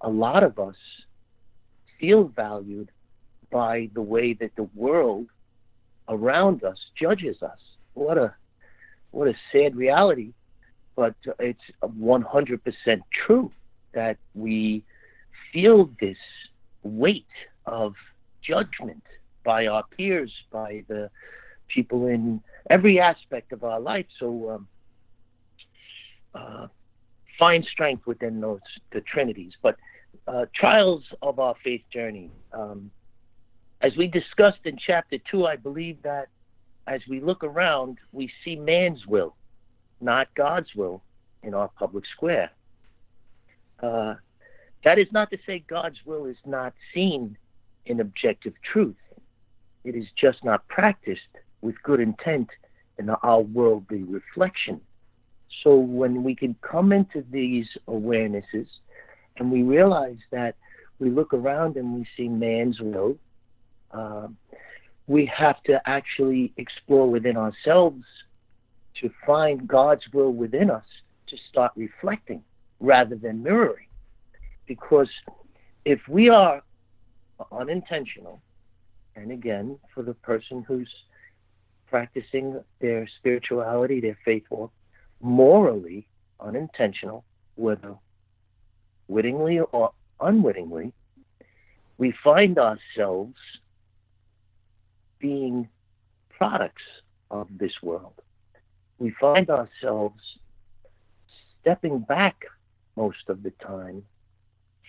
a 0.00 0.08
lot 0.08 0.42
of 0.42 0.58
us 0.58 0.76
feel 2.00 2.24
valued 2.24 2.90
by 3.50 3.88
the 3.94 4.02
way 4.02 4.34
that 4.34 4.54
the 4.56 4.68
world 4.74 5.26
around 6.08 6.64
us 6.64 6.78
judges 7.00 7.42
us. 7.42 7.58
What 7.94 8.18
a 8.18 8.34
what 9.10 9.28
a 9.28 9.34
sad 9.52 9.74
reality, 9.74 10.32
but 10.94 11.14
it's 11.38 11.60
100% 11.82 13.00
true 13.26 13.50
that 13.94 14.18
we 14.34 14.84
feel 15.50 15.90
this 15.98 16.18
weight 16.82 17.24
of 17.64 17.94
judgment 18.42 19.02
by 19.44 19.66
our 19.66 19.82
peers, 19.96 20.30
by 20.52 20.84
the 20.88 21.10
people 21.68 22.06
in 22.06 22.42
every 22.68 23.00
aspect 23.00 23.52
of 23.52 23.64
our 23.64 23.80
life. 23.80 24.06
So 24.20 24.50
um, 24.50 24.68
uh, 26.34 26.66
find 27.38 27.64
strength 27.64 28.06
within 28.06 28.40
those 28.40 28.60
the 28.92 29.00
trinities. 29.00 29.52
But 29.62 29.76
uh, 30.26 30.46
trials 30.54 31.04
of 31.22 31.38
our 31.38 31.54
faith 31.64 31.82
journey. 31.92 32.30
Um, 32.52 32.90
as 33.80 33.96
we 33.96 34.06
discussed 34.08 34.60
in 34.64 34.76
chapter 34.84 35.18
two, 35.30 35.46
I 35.46 35.56
believe 35.56 36.02
that 36.02 36.28
as 36.86 37.00
we 37.08 37.20
look 37.20 37.44
around, 37.44 37.98
we 38.12 38.30
see 38.44 38.56
man's 38.56 39.06
will, 39.06 39.36
not 40.00 40.28
God's 40.34 40.74
will, 40.74 41.02
in 41.42 41.54
our 41.54 41.68
public 41.78 42.04
square. 42.16 42.50
Uh, 43.80 44.14
that 44.84 44.98
is 44.98 45.06
not 45.12 45.30
to 45.30 45.38
say 45.46 45.64
God's 45.68 45.98
will 46.04 46.26
is 46.26 46.36
not 46.44 46.74
seen 46.92 47.36
in 47.86 48.00
objective 48.00 48.54
truth. 48.72 48.96
It 49.84 49.94
is 49.94 50.06
just 50.20 50.44
not 50.44 50.66
practiced 50.68 51.20
with 51.60 51.80
good 51.82 52.00
intent 52.00 52.48
in 52.98 53.10
our 53.10 53.40
worldly 53.40 54.02
reflection. 54.02 54.80
So 55.62 55.76
when 55.76 56.22
we 56.24 56.34
can 56.34 56.56
come 56.62 56.92
into 56.92 57.24
these 57.30 57.66
awarenesses 57.86 58.66
and 59.36 59.50
we 59.50 59.62
realize 59.62 60.18
that 60.30 60.56
we 60.98 61.10
look 61.10 61.32
around 61.32 61.76
and 61.76 61.94
we 61.94 62.06
see 62.16 62.28
man's 62.28 62.80
will, 62.80 63.16
uh, 63.92 64.28
we 65.06 65.26
have 65.26 65.62
to 65.64 65.80
actually 65.86 66.52
explore 66.56 67.10
within 67.10 67.36
ourselves 67.36 68.04
to 69.00 69.10
find 69.26 69.66
God's 69.66 70.02
will 70.12 70.32
within 70.32 70.70
us 70.70 70.84
to 71.28 71.36
start 71.50 71.72
reflecting 71.76 72.42
rather 72.80 73.16
than 73.16 73.42
mirroring. 73.42 73.86
Because 74.66 75.08
if 75.84 76.00
we 76.08 76.28
are 76.28 76.62
unintentional, 77.52 78.40
and 79.16 79.30
again, 79.30 79.78
for 79.94 80.02
the 80.02 80.14
person 80.14 80.64
who's 80.66 80.92
practicing 81.88 82.60
their 82.80 83.08
spirituality, 83.18 84.00
their 84.00 84.18
faith 84.24 84.44
walk, 84.50 84.72
morally 85.20 86.06
unintentional, 86.40 87.24
whether 87.56 87.94
wittingly 89.08 89.58
or 89.60 89.92
unwittingly, 90.20 90.92
we 91.96 92.14
find 92.22 92.58
ourselves 92.58 93.34
being 95.18 95.68
products 96.30 96.82
of 97.30 97.48
this 97.58 97.72
world. 97.82 98.14
We 98.98 99.14
find 99.20 99.48
ourselves 99.50 100.20
stepping 101.60 102.00
back 102.00 102.36
most 102.96 103.28
of 103.28 103.42
the 103.42 103.50
time 103.62 104.04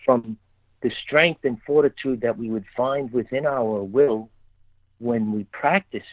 from 0.05 0.37
the 0.81 0.91
strength 1.05 1.41
and 1.43 1.57
fortitude 1.65 2.21
that 2.21 2.37
we 2.37 2.49
would 2.49 2.65
find 2.75 3.11
within 3.11 3.45
our 3.45 3.83
will 3.83 4.29
when 4.99 5.31
we 5.31 5.43
practice 5.45 6.03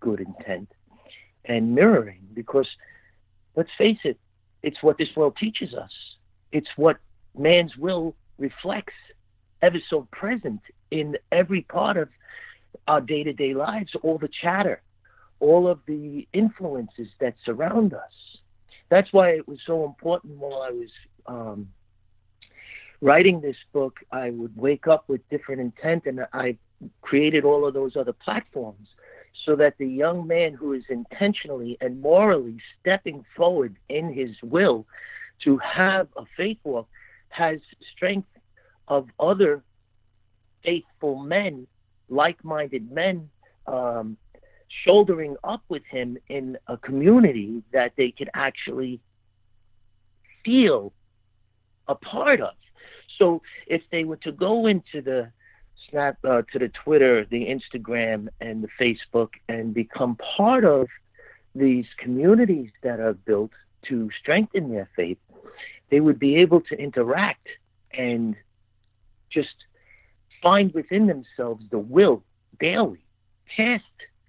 good 0.00 0.20
intent 0.20 0.68
and 1.44 1.74
mirroring 1.74 2.20
because 2.34 2.66
let's 3.56 3.70
face 3.78 3.98
it, 4.04 4.18
it's 4.62 4.82
what 4.82 4.98
this 4.98 5.08
world 5.16 5.36
teaches 5.38 5.74
us. 5.74 5.90
It's 6.52 6.68
what 6.76 6.98
man's 7.36 7.76
will 7.76 8.14
reflects 8.38 8.94
ever 9.62 9.78
so 9.88 10.06
present 10.12 10.60
in 10.90 11.16
every 11.32 11.62
part 11.62 11.96
of 11.96 12.08
our 12.88 13.00
day 13.00 13.22
to 13.22 13.32
day 13.32 13.54
lives, 13.54 13.90
all 14.02 14.18
the 14.18 14.30
chatter, 14.42 14.82
all 15.38 15.68
of 15.68 15.78
the 15.86 16.26
influences 16.32 17.06
that 17.20 17.34
surround 17.44 17.94
us. 17.94 18.12
That's 18.88 19.12
why 19.12 19.30
it 19.30 19.46
was 19.46 19.58
so 19.66 19.84
important 19.84 20.38
while 20.38 20.62
I 20.62 20.70
was 20.70 20.90
um, 21.26 21.68
writing 23.00 23.40
this 23.40 23.56
book. 23.72 23.98
I 24.10 24.30
would 24.30 24.56
wake 24.56 24.88
up 24.88 25.04
with 25.08 25.20
different 25.28 25.60
intent, 25.60 26.06
and 26.06 26.26
I 26.32 26.56
created 27.02 27.44
all 27.44 27.66
of 27.66 27.74
those 27.74 27.94
other 27.96 28.14
platforms 28.14 28.88
so 29.44 29.54
that 29.56 29.74
the 29.78 29.86
young 29.86 30.26
man 30.26 30.54
who 30.54 30.72
is 30.72 30.82
intentionally 30.88 31.76
and 31.80 32.00
morally 32.00 32.56
stepping 32.80 33.24
forward 33.36 33.76
in 33.88 34.12
his 34.12 34.30
will 34.42 34.86
to 35.44 35.58
have 35.58 36.08
a 36.16 36.24
faith 36.36 36.58
walk 36.64 36.88
has 37.28 37.60
strength 37.94 38.28
of 38.88 39.08
other 39.20 39.62
faithful 40.64 41.22
men, 41.22 41.66
like 42.08 42.44
minded 42.44 42.90
men, 42.90 43.30
um, 43.66 44.16
shouldering 44.84 45.36
up 45.44 45.62
with 45.68 45.84
him 45.84 46.18
in 46.28 46.58
a 46.66 46.76
community 46.76 47.62
that 47.72 47.92
they 47.96 48.10
could 48.10 48.30
actually 48.34 49.00
feel 50.44 50.92
a 51.86 51.94
part 51.94 52.40
of. 52.40 52.54
So 53.18 53.42
if 53.66 53.82
they 53.90 54.04
were 54.04 54.16
to 54.18 54.32
go 54.32 54.66
into 54.66 55.02
the 55.02 55.32
snap 55.90 56.18
uh, 56.24 56.42
to 56.52 56.58
the 56.58 56.70
Twitter, 56.84 57.24
the 57.24 57.46
Instagram, 57.46 58.28
and 58.40 58.62
the 58.62 58.68
Facebook, 58.80 59.30
and 59.48 59.74
become 59.74 60.16
part 60.36 60.64
of 60.64 60.88
these 61.54 61.86
communities 61.98 62.70
that 62.82 63.00
are 63.00 63.14
built 63.14 63.50
to 63.88 64.10
strengthen 64.20 64.70
their 64.70 64.88
faith, 64.94 65.18
they 65.90 66.00
would 66.00 66.18
be 66.18 66.36
able 66.36 66.60
to 66.60 66.74
interact 66.76 67.48
and 67.92 68.36
just 69.30 69.54
find 70.42 70.72
within 70.74 71.06
themselves 71.06 71.64
the 71.70 71.78
will 71.78 72.22
daily, 72.60 73.04
past 73.56 73.84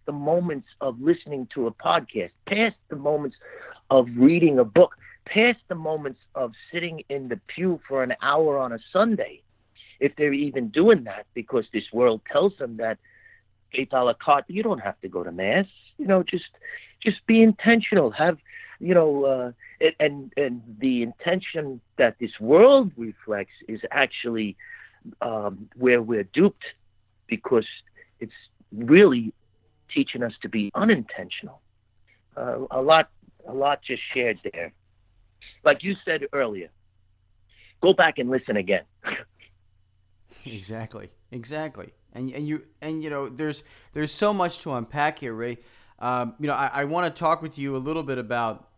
the 0.06 0.12
moments 0.12 0.68
of 0.82 1.00
listening 1.02 1.48
to 1.54 1.68
a 1.68 1.72
podcast, 1.72 2.32
past 2.48 2.76
the 2.90 2.96
moments 2.96 3.38
of 3.90 4.08
reading 4.18 4.60
a 4.60 4.64
book, 4.64 4.96
past 5.26 5.60
the 5.68 5.76
moments 5.76 6.20
of 6.36 6.52
sitting 6.72 7.04
in 7.10 7.28
the 7.28 7.40
pew 7.48 7.80
for 7.88 8.04
an 8.04 8.14
hour 8.22 8.58
on 8.58 8.72
a 8.72 8.80
Sunday, 8.92 9.42
if 10.00 10.16
they're 10.16 10.34
even 10.34 10.70
doing 10.70 11.04
that, 11.04 11.26
because 11.34 11.66
this 11.74 11.84
world 11.94 12.22
tells 12.32 12.54
them 12.58 12.78
that 12.78 12.98
faith 13.72 13.90
a 13.92 14.04
la 14.04 14.14
carte, 14.14 14.46
you 14.48 14.64
don't 14.64 14.80
have 14.80 15.00
to 15.02 15.08
go 15.08 15.24
to 15.24 15.32
mass. 15.32 15.66
You 15.98 16.08
know, 16.08 16.24
just 16.24 16.50
just 17.04 17.26
be 17.28 17.42
intentional. 17.42 18.12
Have 18.12 18.38
you 18.80 18.94
know, 18.94 19.26
uh, 19.26 19.52
and 20.00 20.32
and 20.38 20.62
the 20.80 21.04
intention 21.04 21.82
that 21.98 22.16
this 22.20 22.32
world 22.40 22.92
reflects 22.98 23.54
is 23.68 23.82
actually 23.92 24.56
um, 25.22 25.70
where 25.76 26.02
we're 26.02 26.24
duped 26.24 26.64
because 27.28 27.66
it's 28.20 28.34
really 28.72 29.34
teaching 29.94 30.24
us 30.24 30.34
to 30.42 30.50
be 30.50 30.72
unintentional. 30.76 31.62
Uh, 32.36 32.60
a 32.72 32.82
lot, 32.82 33.10
a 33.48 33.54
lot 33.54 33.82
just 33.84 34.02
shared 34.14 34.40
there. 34.54 34.72
Like 35.64 35.84
you 35.84 35.96
said 36.06 36.22
earlier, 36.34 36.70
go 37.82 37.94
back 37.94 38.18
and 38.18 38.30
listen 38.30 38.58
again. 38.58 38.84
exactly, 40.46 41.10
exactly. 41.32 41.94
And 42.14 42.32
and 42.34 42.48
you 42.48 42.64
and 42.82 43.04
you 43.04 43.10
know, 43.10 43.30
there's 43.30 43.64
there's 43.94 44.12
so 44.12 44.34
much 44.34 44.60
to 44.60 44.74
unpack 44.74 45.20
here, 45.20 45.34
Ray. 45.34 45.58
Um, 46.00 46.36
you 46.40 46.48
know, 46.48 46.54
I, 46.54 46.72
I 46.74 46.86
want 46.86 47.14
to 47.14 47.20
talk 47.20 47.42
with 47.42 47.58
you 47.58 47.76
a 47.76 47.78
little 47.78 48.04
bit 48.04 48.18
about 48.18 48.70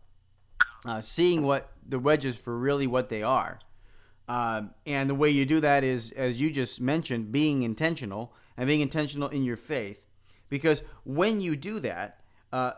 uh, 0.84 1.00
seeing 1.00 1.42
what 1.42 1.70
the 1.86 1.98
wedges 1.98 2.36
for 2.36 2.56
really 2.56 2.86
what 2.86 3.08
they 3.08 3.22
are. 3.22 3.60
Um, 4.32 4.70
and 4.86 5.10
the 5.10 5.14
way 5.14 5.28
you 5.28 5.44
do 5.44 5.60
that 5.60 5.84
is, 5.84 6.10
as 6.12 6.40
you 6.40 6.50
just 6.50 6.80
mentioned, 6.80 7.32
being 7.32 7.64
intentional 7.64 8.32
and 8.56 8.66
being 8.66 8.80
intentional 8.80 9.28
in 9.28 9.44
your 9.44 9.58
faith. 9.58 9.98
Because 10.48 10.82
when 11.04 11.42
you 11.42 11.54
do 11.54 11.80
that, 11.80 12.20
uh, 12.50 12.72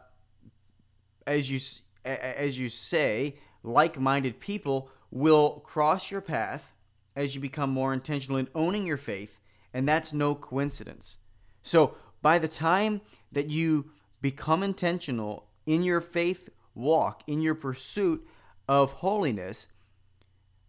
as 1.28 1.48
you 1.48 1.60
as 2.04 2.58
you 2.58 2.68
say, 2.68 3.38
like-minded 3.62 4.40
people 4.40 4.90
will 5.12 5.60
cross 5.60 6.10
your 6.10 6.20
path 6.20 6.72
as 7.14 7.36
you 7.36 7.40
become 7.40 7.70
more 7.70 7.94
intentional 7.94 8.36
in 8.36 8.48
owning 8.56 8.84
your 8.84 8.96
faith, 8.96 9.38
and 9.72 9.88
that's 9.88 10.12
no 10.12 10.34
coincidence. 10.34 11.18
So 11.62 11.94
by 12.20 12.40
the 12.40 12.48
time 12.48 13.00
that 13.30 13.48
you 13.48 13.92
become 14.20 14.64
intentional 14.64 15.46
in 15.66 15.84
your 15.84 16.00
faith 16.00 16.48
walk, 16.74 17.22
in 17.28 17.40
your 17.40 17.54
pursuit 17.54 18.26
of 18.68 18.90
holiness, 18.90 19.68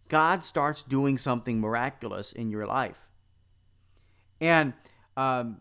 God 0.08 0.44
starts 0.44 0.82
doing 0.82 1.18
something 1.18 1.60
miraculous 1.60 2.32
in 2.32 2.50
your 2.50 2.66
life. 2.66 3.08
And 4.40 4.72
um, 5.16 5.58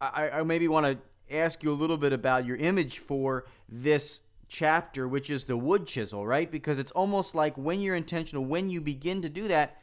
I, 0.00 0.30
I 0.30 0.42
maybe 0.42 0.68
want 0.68 0.86
to 0.86 1.34
ask 1.34 1.62
you 1.62 1.72
a 1.72 1.74
little 1.74 1.96
bit 1.96 2.12
about 2.12 2.46
your 2.46 2.56
image 2.56 2.98
for 2.98 3.46
this 3.68 4.20
chapter, 4.48 5.06
which 5.06 5.30
is 5.30 5.44
the 5.44 5.56
wood 5.56 5.86
chisel, 5.86 6.26
right? 6.26 6.50
Because 6.50 6.78
it's 6.78 6.92
almost 6.92 7.34
like 7.34 7.56
when 7.56 7.80
you're 7.80 7.96
intentional, 7.96 8.44
when 8.44 8.70
you 8.70 8.80
begin 8.80 9.22
to 9.22 9.28
do 9.28 9.48
that, 9.48 9.82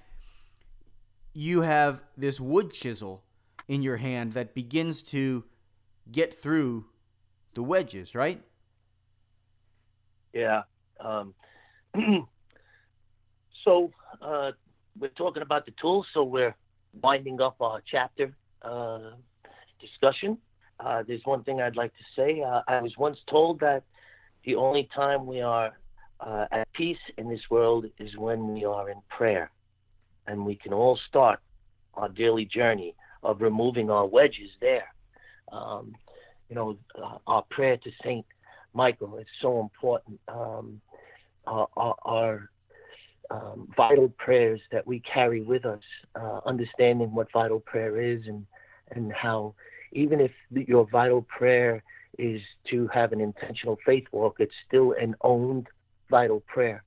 you 1.34 1.62
have 1.62 2.01
this 2.17 2.39
wood 2.39 2.71
chisel 2.71 3.23
in 3.67 3.82
your 3.82 3.97
hand 3.97 4.34
that 4.34 4.56
begins 4.56 5.04
to 5.04 5.43
get 6.12 6.34
through 6.34 6.86
the 7.54 7.63
wedges, 7.63 8.15
right? 8.15 8.41
Yeah. 10.34 10.63
Um, 10.99 11.34
so 13.63 13.91
uh, 14.21 14.51
we're 14.99 15.10
talking 15.10 15.41
about 15.41 15.65
the 15.65 15.73
tools, 15.82 16.06
so 16.13 16.23
we're 16.23 16.56
winding 17.01 17.41
up 17.41 17.56
our 17.60 17.82
chapter 17.89 18.36
uh, 18.62 19.12
discussion. 19.80 20.38
Uh, 20.80 21.04
there's 21.08 21.21
one 21.25 21.43
thing 21.43 21.62
I'd 21.62 21.75
like 21.75 21.93
to 21.93 22.04
say. 22.15 22.41
Uh, 22.41 22.62
I 22.67 22.82
was 22.82 22.93
once 22.97 23.17
told 23.30 23.60
that 23.62 23.84
the 24.45 24.56
only 24.56 24.89
time 24.95 25.25
we 25.25 25.41
are 25.41 25.73
uh, 26.19 26.45
at 26.51 26.71
peace 26.73 26.97
in 27.17 27.30
this 27.30 27.41
world 27.49 27.86
is 27.99 28.15
when 28.17 28.54
we 28.54 28.65
are 28.65 28.89
in 28.89 28.97
prayer. 29.10 29.51
And 30.28 30.45
we 30.45 30.56
can 30.56 30.73
all 30.73 30.99
start 31.08 31.39
our 31.93 32.10
daily 32.10 32.45
journey 32.45 32.95
of 33.23 33.41
removing 33.41 33.89
our 33.89 34.06
wedges 34.06 34.49
there. 34.60 34.86
Um, 35.51 35.95
you 36.49 36.56
know, 36.56 36.78
uh, 37.01 37.17
our 37.28 37.43
prayer 37.49 37.78
to 37.78 37.91
Saint 38.04 38.25
Michael 38.73 39.17
is 39.17 39.28
so 39.41 39.60
important. 39.62 40.19
Um, 40.28 40.82
our, 41.47 41.67
our 42.04 42.49
um, 43.31 43.67
vital 43.75 44.09
prayers 44.17 44.61
that 44.71 44.85
we 44.85 45.01
carry 45.01 45.41
with 45.41 45.65
us, 45.65 45.81
uh, 46.19 46.39
understanding 46.45 47.13
what 47.13 47.31
vital 47.31 47.59
prayer 47.59 47.99
is 47.99 48.21
and, 48.27 48.45
and 48.91 49.11
how 49.13 49.55
even 49.91 50.19
if 50.19 50.31
your 50.51 50.88
vital 50.89 51.21
prayer 51.23 51.83
is 52.17 52.41
to 52.69 52.88
have 52.93 53.11
an 53.11 53.21
intentional 53.21 53.77
faith 53.85 54.05
walk, 54.11 54.35
it's 54.39 54.53
still 54.67 54.93
an 54.99 55.15
owned 55.21 55.67
vital 56.09 56.41
prayer. 56.47 56.83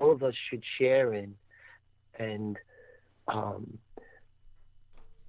All 0.00 0.12
of 0.12 0.22
us 0.22 0.34
should 0.48 0.62
share 0.78 1.12
in 1.14 1.34
and 2.18 2.56
um, 3.28 3.78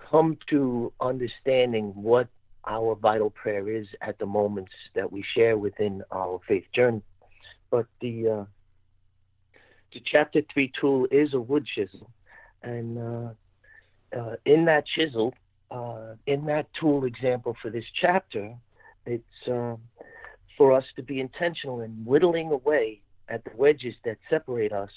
come 0.10 0.38
to 0.49 0.93
understanding 1.02 1.91
what 1.95 2.28
our 2.65 2.95
vital 2.95 3.30
prayer 3.30 3.69
is 3.69 3.88
at 4.02 4.17
the 4.19 4.26
moments 4.26 4.71
that 4.95 5.12
we 5.12 5.23
share 5.36 5.58
within 5.58 6.02
our 6.12 6.39
faith 6.47 6.65
journey. 6.73 7.02
But 7.69 7.88
the 7.99 8.30
uh, 8.30 8.45
the 9.94 10.02
chapter 10.06 10.42
three 10.54 10.72
tool 10.80 11.08
is 11.12 11.34
a 11.34 11.40
wood 11.40 11.66
chisel, 11.66 12.10
and 12.62 12.98
uh, 12.98 13.30
uh, 14.18 14.36
in 14.46 14.66
that 14.66 14.86
chisel, 14.96 15.34
uh, 15.72 16.16
in 16.28 16.46
that 16.46 16.68
tool 16.80 17.06
example 17.06 17.56
for 17.62 17.70
this 17.70 17.86
chapter, 18.00 18.54
it's 19.06 19.24
um, 19.48 19.80
for 20.58 20.72
us 20.72 20.86
to 20.96 21.04
be 21.04 21.20
intentional 21.20 21.82
in 21.82 21.91
whittling 22.06 22.52
away 22.52 23.02
at 23.30 23.44
the 23.44 23.52
wedges 23.56 23.96
that 24.06 24.18
separate 24.30 24.72
us 24.72 24.91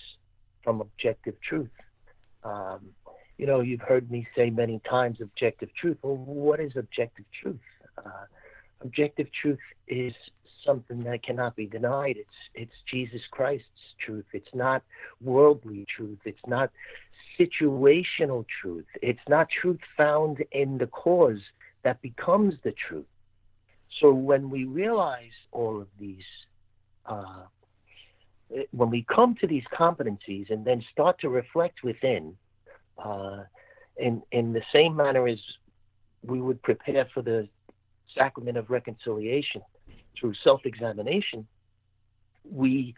from 0.63 0.81
objective 0.81 1.35
truth. 1.41 1.71
Um, 2.45 2.91
you 3.39 3.47
know, 3.47 3.61
you've 3.61 3.81
heard 3.81 4.11
me 4.11 4.27
say 4.37 4.51
many 4.51 4.81
times 4.89 5.19
objective 5.21 5.69
truth. 5.81 5.99
Well, 6.03 6.17
what 6.17 6.61
is 6.61 6.73
objective 6.77 7.25
truth? 7.43 7.61
Uh, 7.99 8.25
objective 8.81 9.29
truth 9.41 9.59
is 9.89 10.13
something 10.67 11.01
that 11.05 11.23
cannot 11.23 11.57
be 11.57 11.67
denied. 11.67 12.17
It's 12.19 12.29
it's 12.55 12.75
Jesus 12.91 13.23
Christ's 13.31 13.95
truth. 14.05 14.27
It's 14.33 14.55
not 14.55 14.83
worldly 15.23 15.87
truth. 15.97 16.19
It's 16.25 16.47
not 16.47 16.71
situational 17.39 18.45
truth. 18.61 18.87
It's 19.03 19.27
not 19.29 19.49
truth 19.49 19.81
found 19.97 20.45
in 20.53 20.79
the 20.79 20.87
cause 20.87 21.41
that 21.83 22.03
becomes 22.03 22.55
the 22.65 22.73
truth. 22.73 23.07
So 24.01 24.13
when 24.13 24.51
we 24.51 24.65
realize 24.65 25.37
all 25.53 25.81
of 25.81 25.89
these, 25.99 26.25
uh, 27.07 27.45
when 28.73 28.91
we 28.91 29.03
come 29.15 29.35
to 29.41 29.47
these 29.47 29.65
competencies 29.73 30.51
and 30.51 30.65
then 30.65 30.85
start 30.93 31.21
to 31.21 31.29
reflect 31.29 31.83
within, 31.83 32.37
uh, 32.99 33.45
in 33.97 34.23
in 34.33 34.53
the 34.53 34.63
same 34.73 34.97
manner 34.97 35.27
as 35.29 35.39
we 36.23 36.41
would 36.41 36.63
prepare 36.63 37.07
for 37.15 37.23
the 37.23 37.49
sacrament 38.17 38.57
of 38.57 38.71
reconciliation 38.71 39.63
through 40.19 40.35
self 40.43 40.63
examination, 40.65 41.47
we 42.51 42.95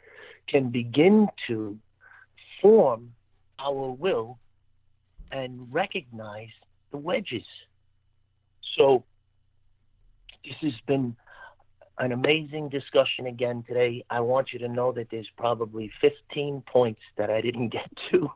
can 0.49 0.71
begin 0.71 1.29
to 1.47 1.79
form 2.61 3.13
our 3.59 3.91
will 3.93 4.39
and 5.31 5.73
recognize 5.73 6.49
the 6.91 6.97
wedges. 6.97 7.45
So, 8.77 9.05
this 10.45 10.57
has 10.63 10.81
been 10.87 11.17
an 11.99 12.13
amazing 12.13 12.69
discussion 12.69 13.27
again 13.27 13.65
today. 13.67 14.05
I 14.09 14.21
want 14.21 14.53
you 14.53 14.59
to 14.61 14.69
know 14.69 14.93
that 14.93 15.09
there's 15.11 15.29
probably 15.37 15.91
15 16.01 16.63
points 16.71 17.01
that 17.17 17.31
I 17.31 17.41
didn't 17.41 17.69
get 17.73 17.91
to 18.13 18.31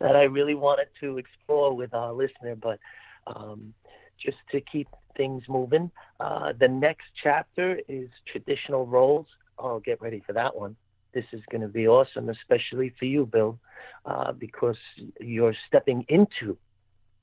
that 0.00 0.16
I 0.16 0.22
really 0.22 0.54
wanted 0.54 0.88
to 1.00 1.18
explore 1.18 1.74
with 1.74 1.94
our 1.94 2.12
listener, 2.12 2.54
but 2.54 2.78
um, 3.26 3.74
just 4.22 4.36
to 4.52 4.60
keep 4.60 4.88
things 5.16 5.42
moving, 5.48 5.90
uh, 6.18 6.52
the 6.58 6.68
next 6.68 7.06
chapter 7.22 7.80
is 7.88 8.08
traditional 8.30 8.86
roles. 8.86 9.26
Oh, 9.58 9.80
get 9.80 10.00
ready 10.00 10.22
for 10.26 10.32
that 10.32 10.56
one. 10.56 10.76
This 11.12 11.24
is 11.32 11.40
going 11.50 11.62
to 11.62 11.68
be 11.68 11.88
awesome, 11.88 12.28
especially 12.28 12.94
for 12.98 13.04
you, 13.04 13.26
Bill, 13.26 13.58
uh, 14.04 14.32
because 14.32 14.78
you're 15.20 15.56
stepping 15.66 16.04
into 16.08 16.56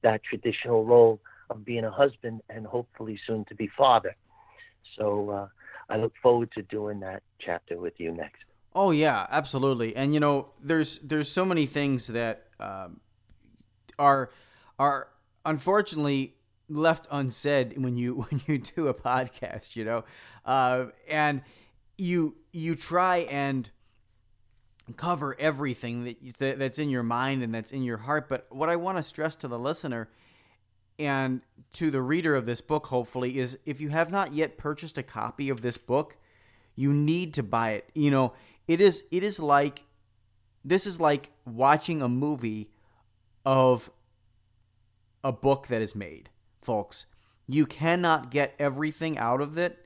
that 0.03 0.21
traditional 0.23 0.85
role 0.85 1.21
of 1.49 1.63
being 1.63 1.85
a 1.85 1.91
husband 1.91 2.41
and 2.49 2.65
hopefully 2.65 3.19
soon 3.25 3.45
to 3.45 3.55
be 3.55 3.69
father. 3.77 4.15
So 4.97 5.29
uh, 5.29 5.47
I 5.89 5.97
look 5.97 6.13
forward 6.21 6.51
to 6.53 6.61
doing 6.63 6.99
that 7.01 7.23
chapter 7.39 7.79
with 7.79 7.93
you 7.97 8.11
next. 8.11 8.43
Oh 8.75 8.91
yeah, 8.91 9.25
absolutely. 9.29 9.95
And 9.95 10.13
you 10.13 10.19
know, 10.19 10.49
there's 10.61 10.99
there's 10.99 11.31
so 11.31 11.45
many 11.45 11.65
things 11.65 12.07
that 12.07 12.47
um, 12.59 12.99
are 13.97 14.29
are 14.77 15.07
unfortunately 15.45 16.35
left 16.69 17.07
unsaid 17.11 17.77
when 17.77 17.97
you 17.97 18.15
when 18.29 18.41
you 18.47 18.57
do 18.57 18.87
a 18.87 18.93
podcast. 18.93 19.75
You 19.75 19.85
know, 19.85 20.03
uh, 20.45 20.85
and 21.07 21.41
you 21.97 22.35
you 22.51 22.75
try 22.75 23.17
and 23.29 23.69
cover 24.95 25.35
everything 25.39 26.05
that, 26.05 26.37
that 26.39 26.59
that's 26.59 26.79
in 26.79 26.89
your 26.89 27.03
mind 27.03 27.43
and 27.43 27.53
that's 27.53 27.71
in 27.71 27.83
your 27.83 27.97
heart. 27.97 28.29
But 28.29 28.47
what 28.49 28.69
I 28.69 28.75
want 28.75 28.97
to 28.97 29.03
stress 29.03 29.35
to 29.37 29.47
the 29.47 29.59
listener 29.59 30.09
and 30.99 31.41
to 31.73 31.91
the 31.91 32.01
reader 32.01 32.35
of 32.35 32.45
this 32.45 32.61
book, 32.61 32.87
hopefully, 32.87 33.37
is 33.37 33.57
if 33.65 33.81
you 33.81 33.89
have 33.89 34.11
not 34.11 34.33
yet 34.33 34.57
purchased 34.57 34.97
a 34.97 35.03
copy 35.03 35.49
of 35.49 35.61
this 35.61 35.77
book, 35.77 36.17
you 36.75 36.93
need 36.93 37.33
to 37.35 37.43
buy 37.43 37.71
it. 37.71 37.89
You 37.93 38.11
know, 38.11 38.33
it 38.67 38.81
is 38.81 39.03
it 39.11 39.23
is 39.23 39.39
like 39.39 39.83
this 40.63 40.85
is 40.85 40.99
like 40.99 41.31
watching 41.45 42.01
a 42.01 42.09
movie 42.09 42.71
of 43.45 43.89
a 45.23 45.31
book 45.31 45.67
that 45.67 45.81
is 45.81 45.95
made, 45.95 46.29
folks. 46.67 47.07
You 47.47 47.65
cannot 47.65 48.29
get 48.29 48.53
everything 48.59 49.17
out 49.17 49.39
of 49.39 49.57
it 49.57 49.85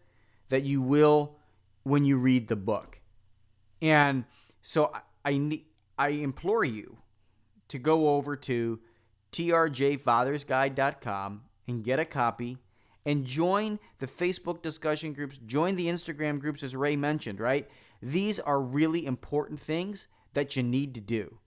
that 0.49 0.63
you 0.63 0.81
will 0.81 1.37
when 1.83 2.05
you 2.05 2.17
read 2.17 2.47
the 2.47 2.55
book. 2.55 2.99
And 3.81 4.25
so 4.63 4.91
I 4.93 5.01
I, 5.23 5.61
I 5.99 6.09
implore 6.09 6.63
you 6.63 6.97
to 7.67 7.77
go 7.77 8.15
over 8.15 8.35
to 8.35 8.79
trjfathersguide.com 9.31 11.41
and 11.67 11.83
get 11.83 11.99
a 11.99 12.05
copy 12.05 12.57
and 13.05 13.25
join 13.25 13.77
the 13.99 14.07
Facebook 14.07 14.63
discussion 14.63 15.13
groups, 15.13 15.37
join 15.45 15.75
the 15.75 15.85
Instagram 15.85 16.39
groups 16.39 16.63
as 16.63 16.75
Ray 16.75 16.95
mentioned, 16.95 17.39
right? 17.39 17.69
These 18.01 18.39
are 18.39 18.59
really 18.59 19.05
important 19.05 19.59
things 19.59 20.07
that 20.33 20.55
you 20.55 20.63
need 20.63 20.95
to 20.95 21.01
do. 21.01 21.37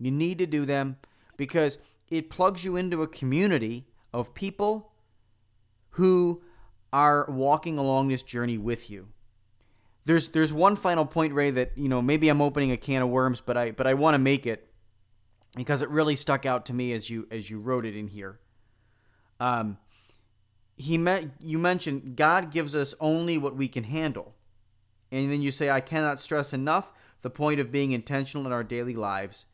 You 0.00 0.10
need 0.10 0.38
to 0.38 0.46
do 0.46 0.64
them 0.64 0.96
because 1.36 1.78
it 2.08 2.28
plugs 2.28 2.64
you 2.64 2.74
into 2.76 3.02
a 3.02 3.08
community 3.08 3.86
of 4.12 4.34
people 4.34 4.92
who 5.90 6.42
are 6.92 7.26
walking 7.28 7.78
along 7.78 8.08
this 8.08 8.22
journey 8.22 8.58
with 8.58 8.90
you. 8.90 9.08
There's 10.04 10.28
there's 10.28 10.52
one 10.52 10.76
final 10.76 11.06
point, 11.06 11.32
Ray, 11.32 11.50
that 11.52 11.72
you 11.76 11.88
know 11.88 12.02
maybe 12.02 12.28
I'm 12.28 12.42
opening 12.42 12.72
a 12.72 12.76
can 12.76 13.02
of 13.02 13.08
worms, 13.08 13.40
but 13.40 13.56
I 13.56 13.70
but 13.70 13.86
I 13.86 13.94
want 13.94 14.14
to 14.14 14.18
make 14.18 14.46
it 14.46 14.68
because 15.54 15.82
it 15.82 15.88
really 15.90 16.16
stuck 16.16 16.44
out 16.44 16.66
to 16.66 16.74
me 16.74 16.92
as 16.92 17.08
you 17.08 17.26
as 17.30 17.50
you 17.50 17.60
wrote 17.60 17.86
it 17.86 17.96
in 17.96 18.08
here. 18.08 18.40
Um, 19.38 19.78
he 20.76 20.98
met 20.98 21.24
you 21.40 21.58
mentioned 21.58 22.16
God 22.16 22.50
gives 22.50 22.74
us 22.74 22.94
only 23.00 23.38
what 23.38 23.56
we 23.56 23.68
can 23.68 23.84
handle, 23.84 24.34
and 25.12 25.30
then 25.30 25.40
you 25.40 25.52
say 25.52 25.70
I 25.70 25.80
cannot 25.80 26.20
stress 26.20 26.52
enough 26.52 26.92
the 27.22 27.30
point 27.30 27.60
of 27.60 27.70
being 27.70 27.92
intentional 27.92 28.46
in 28.46 28.52
our 28.52 28.64
daily 28.64 28.94
lives. 28.94 29.46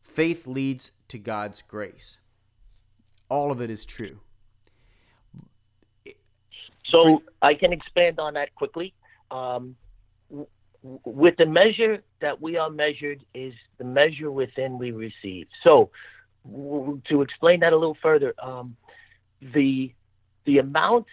Faith 0.00 0.46
leads 0.46 0.92
to 1.08 1.18
God's 1.18 1.60
grace. 1.60 2.18
All 3.34 3.50
of 3.50 3.60
it 3.60 3.68
is 3.68 3.84
true. 3.84 4.20
So 6.84 7.24
I 7.42 7.54
can 7.54 7.72
expand 7.72 8.20
on 8.20 8.34
that 8.34 8.54
quickly. 8.54 8.94
Um, 9.28 9.74
with 10.80 11.36
the 11.36 11.46
measure 11.46 12.04
that 12.20 12.40
we 12.40 12.56
are 12.56 12.70
measured 12.70 13.24
is 13.34 13.52
the 13.78 13.82
measure 13.82 14.30
within 14.30 14.78
we 14.78 14.92
receive. 14.92 15.48
So, 15.64 15.90
w- 16.44 17.02
to 17.08 17.22
explain 17.22 17.58
that 17.60 17.72
a 17.72 17.76
little 17.76 17.96
further, 18.00 18.34
um, 18.40 18.76
the 19.40 19.92
the 20.44 20.58
amount 20.58 21.06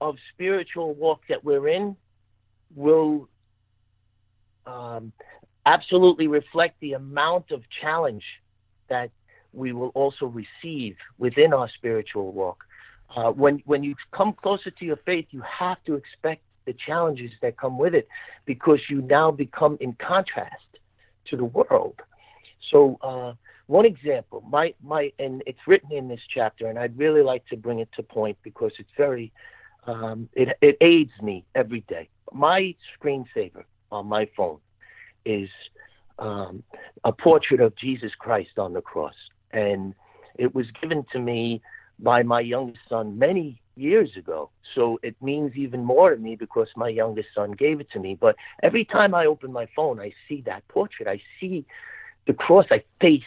of 0.00 0.16
spiritual 0.32 0.94
walk 0.94 1.20
that 1.28 1.44
we're 1.44 1.68
in 1.68 1.94
will 2.74 3.28
um, 4.66 5.12
absolutely 5.64 6.26
reflect 6.26 6.80
the 6.80 6.94
amount 6.94 7.52
of 7.52 7.62
challenge 7.80 8.24
that 8.88 9.10
we 9.52 9.72
will 9.72 9.88
also 9.94 10.26
receive 10.26 10.96
within 11.18 11.52
our 11.52 11.68
spiritual 11.76 12.32
walk. 12.32 12.64
Uh, 13.14 13.30
when 13.30 13.62
when 13.66 13.82
you 13.82 13.94
come 14.12 14.32
closer 14.32 14.70
to 14.70 14.84
your 14.84 14.96
faith, 15.06 15.26
you 15.30 15.42
have 15.42 15.78
to 15.84 15.94
expect 15.94 16.42
the 16.66 16.74
challenges 16.74 17.30
that 17.40 17.56
come 17.56 17.78
with 17.78 17.94
it 17.94 18.08
because 18.44 18.80
you 18.90 19.00
now 19.02 19.30
become 19.30 19.78
in 19.80 19.94
contrast 19.94 20.66
to 21.30 21.36
the 21.36 21.44
world. 21.44 22.00
So, 22.70 22.98
uh, 23.02 23.34
one 23.68 23.86
example, 23.86 24.44
my, 24.48 24.74
my, 24.82 25.12
and 25.18 25.42
it's 25.46 25.58
written 25.66 25.92
in 25.92 26.08
this 26.08 26.20
chapter, 26.32 26.66
and 26.66 26.78
I'd 26.78 26.96
really 26.98 27.22
like 27.22 27.46
to 27.48 27.56
bring 27.56 27.80
it 27.80 27.88
to 27.96 28.02
point 28.02 28.36
because 28.42 28.72
it's 28.78 28.90
very, 28.96 29.32
um, 29.86 30.28
it, 30.34 30.56
it 30.60 30.76
aids 30.80 31.10
me 31.22 31.44
every 31.54 31.80
day. 31.82 32.08
My 32.32 32.74
screensaver 32.96 33.64
on 33.90 34.06
my 34.06 34.28
phone 34.36 34.58
is 35.24 35.48
um, 36.18 36.62
a 37.04 37.12
portrait 37.12 37.60
of 37.60 37.76
Jesus 37.76 38.12
Christ 38.18 38.58
on 38.58 38.72
the 38.72 38.80
cross. 38.80 39.14
And 39.52 39.94
it 40.36 40.54
was 40.54 40.66
given 40.80 41.04
to 41.12 41.18
me 41.18 41.62
by 41.98 42.22
my 42.22 42.40
youngest 42.40 42.80
son 42.88 43.18
many 43.18 43.60
years 43.76 44.10
ago. 44.16 44.50
So 44.74 44.98
it 45.02 45.16
means 45.22 45.52
even 45.54 45.84
more 45.84 46.10
to 46.14 46.16
me 46.16 46.36
because 46.36 46.68
my 46.76 46.88
youngest 46.88 47.28
son 47.34 47.52
gave 47.52 47.80
it 47.80 47.90
to 47.92 48.00
me. 48.00 48.16
But 48.20 48.36
every 48.62 48.84
time 48.84 49.14
I 49.14 49.26
open 49.26 49.52
my 49.52 49.68
phone, 49.74 50.00
I 50.00 50.12
see 50.28 50.42
that 50.46 50.66
portrait. 50.68 51.08
I 51.08 51.20
see 51.40 51.64
the 52.26 52.32
cross. 52.32 52.66
I 52.70 52.82
face 53.00 53.22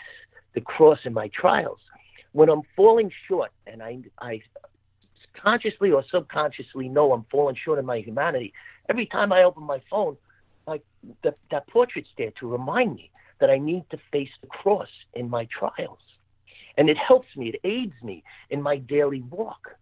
the 0.54 0.62
cross 0.62 1.00
in 1.06 1.14
my 1.14 1.30
trials. 1.30 1.80
When 2.32 2.50
I'm 2.50 2.62
falling 2.76 3.12
short, 3.28 3.52
and 3.66 3.82
I, 3.82 4.00
I 4.20 4.42
consciously 5.34 5.92
or 5.92 6.04
subconsciously 6.12 6.90
know 6.90 7.12
I'm 7.12 7.26
falling 7.32 7.56
short 7.56 7.80
of 7.80 7.86
my 7.86 8.00
humanity, 8.00 8.54
every 8.88 9.06
time 9.08 9.32
I 9.32 9.44
open 9.44 9.64
my 9.64 9.82
phone, 9.90 10.18
like 10.68 10.84
the, 11.24 11.34
that 11.52 11.68
portrait's 11.68 12.10
there 12.18 12.32
to 12.40 12.48
remind 12.48 12.96
me 12.96 13.10
that 13.40 13.50
I 13.50 13.58
need 13.58 13.86
to 13.92 13.98
face 14.12 14.30
the 14.42 14.48
cross 14.48 14.90
in 15.14 15.30
my 15.30 15.48
trials. 15.58 16.00
And 16.78 16.90
it 16.90 16.98
helps 16.98 17.28
me, 17.36 17.50
it 17.50 17.60
aids 17.64 17.96
me 18.04 18.24
in 18.50 18.62
my 18.62 18.78
daily 18.78 19.22
walk. 19.22 19.76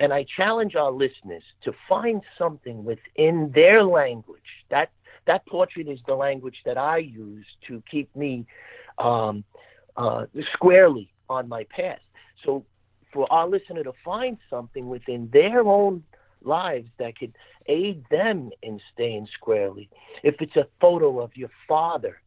And 0.00 0.12
I 0.12 0.24
challenge 0.36 0.74
our 0.76 0.90
listeners 0.90 1.42
to 1.64 1.72
find 1.88 2.22
something 2.38 2.84
within 2.84 3.52
their 3.54 3.84
language. 3.84 4.40
That 4.70 4.90
that 5.26 5.46
portrait 5.46 5.86
is 5.86 6.00
the 6.06 6.14
language 6.14 6.56
that 6.64 6.78
I 6.78 6.98
use 6.98 7.46
to 7.68 7.82
keep 7.90 8.14
me 8.16 8.46
um, 8.98 9.44
uh, 9.96 10.26
squarely 10.54 11.12
on 11.28 11.48
my 11.48 11.64
path. 11.64 12.00
So, 12.44 12.64
for 13.12 13.30
our 13.32 13.48
listener 13.48 13.82
to 13.84 13.92
find 14.04 14.38
something 14.48 14.88
within 14.88 15.28
their 15.32 15.60
own 15.60 16.04
lives 16.42 16.88
that 16.98 17.18
could 17.18 17.34
aid 17.66 18.04
them 18.10 18.50
in 18.62 18.80
staying 18.92 19.28
squarely, 19.34 19.90
if 20.22 20.36
it's 20.40 20.56
a 20.56 20.66
photo 20.80 21.20
of 21.20 21.36
your 21.36 21.50
father, 21.68 22.20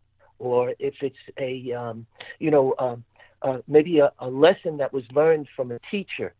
or 0.43 0.73
if 0.79 0.95
it's 1.01 1.15
a 1.39 1.71
um, 1.73 2.05
you 2.39 2.51
know 2.51 2.73
uh, 2.77 2.95
uh, 3.41 3.57
maybe 3.67 3.99
a, 3.99 4.11
a 4.19 4.29
lesson 4.29 4.77
that 4.77 4.93
was 4.93 5.03
learned 5.13 5.47
from 5.55 5.71
a 5.71 5.79
teacher 5.91 6.33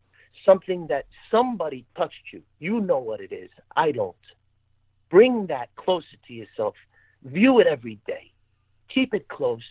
something 0.45 0.87
that 0.87 1.05
somebody 1.31 1.85
touched 1.95 2.31
you. 2.31 2.41
You 2.59 2.79
know 2.79 2.99
what 2.99 3.19
it 3.21 3.31
is. 3.31 3.49
I 3.75 3.91
don't. 3.91 4.15
Bring 5.09 5.47
that 5.47 5.69
closer 5.75 6.17
to 6.27 6.33
yourself. 6.33 6.75
View 7.23 7.59
it 7.59 7.67
every 7.67 7.99
day. 8.07 8.31
Keep 8.93 9.13
it 9.13 9.27
close 9.27 9.63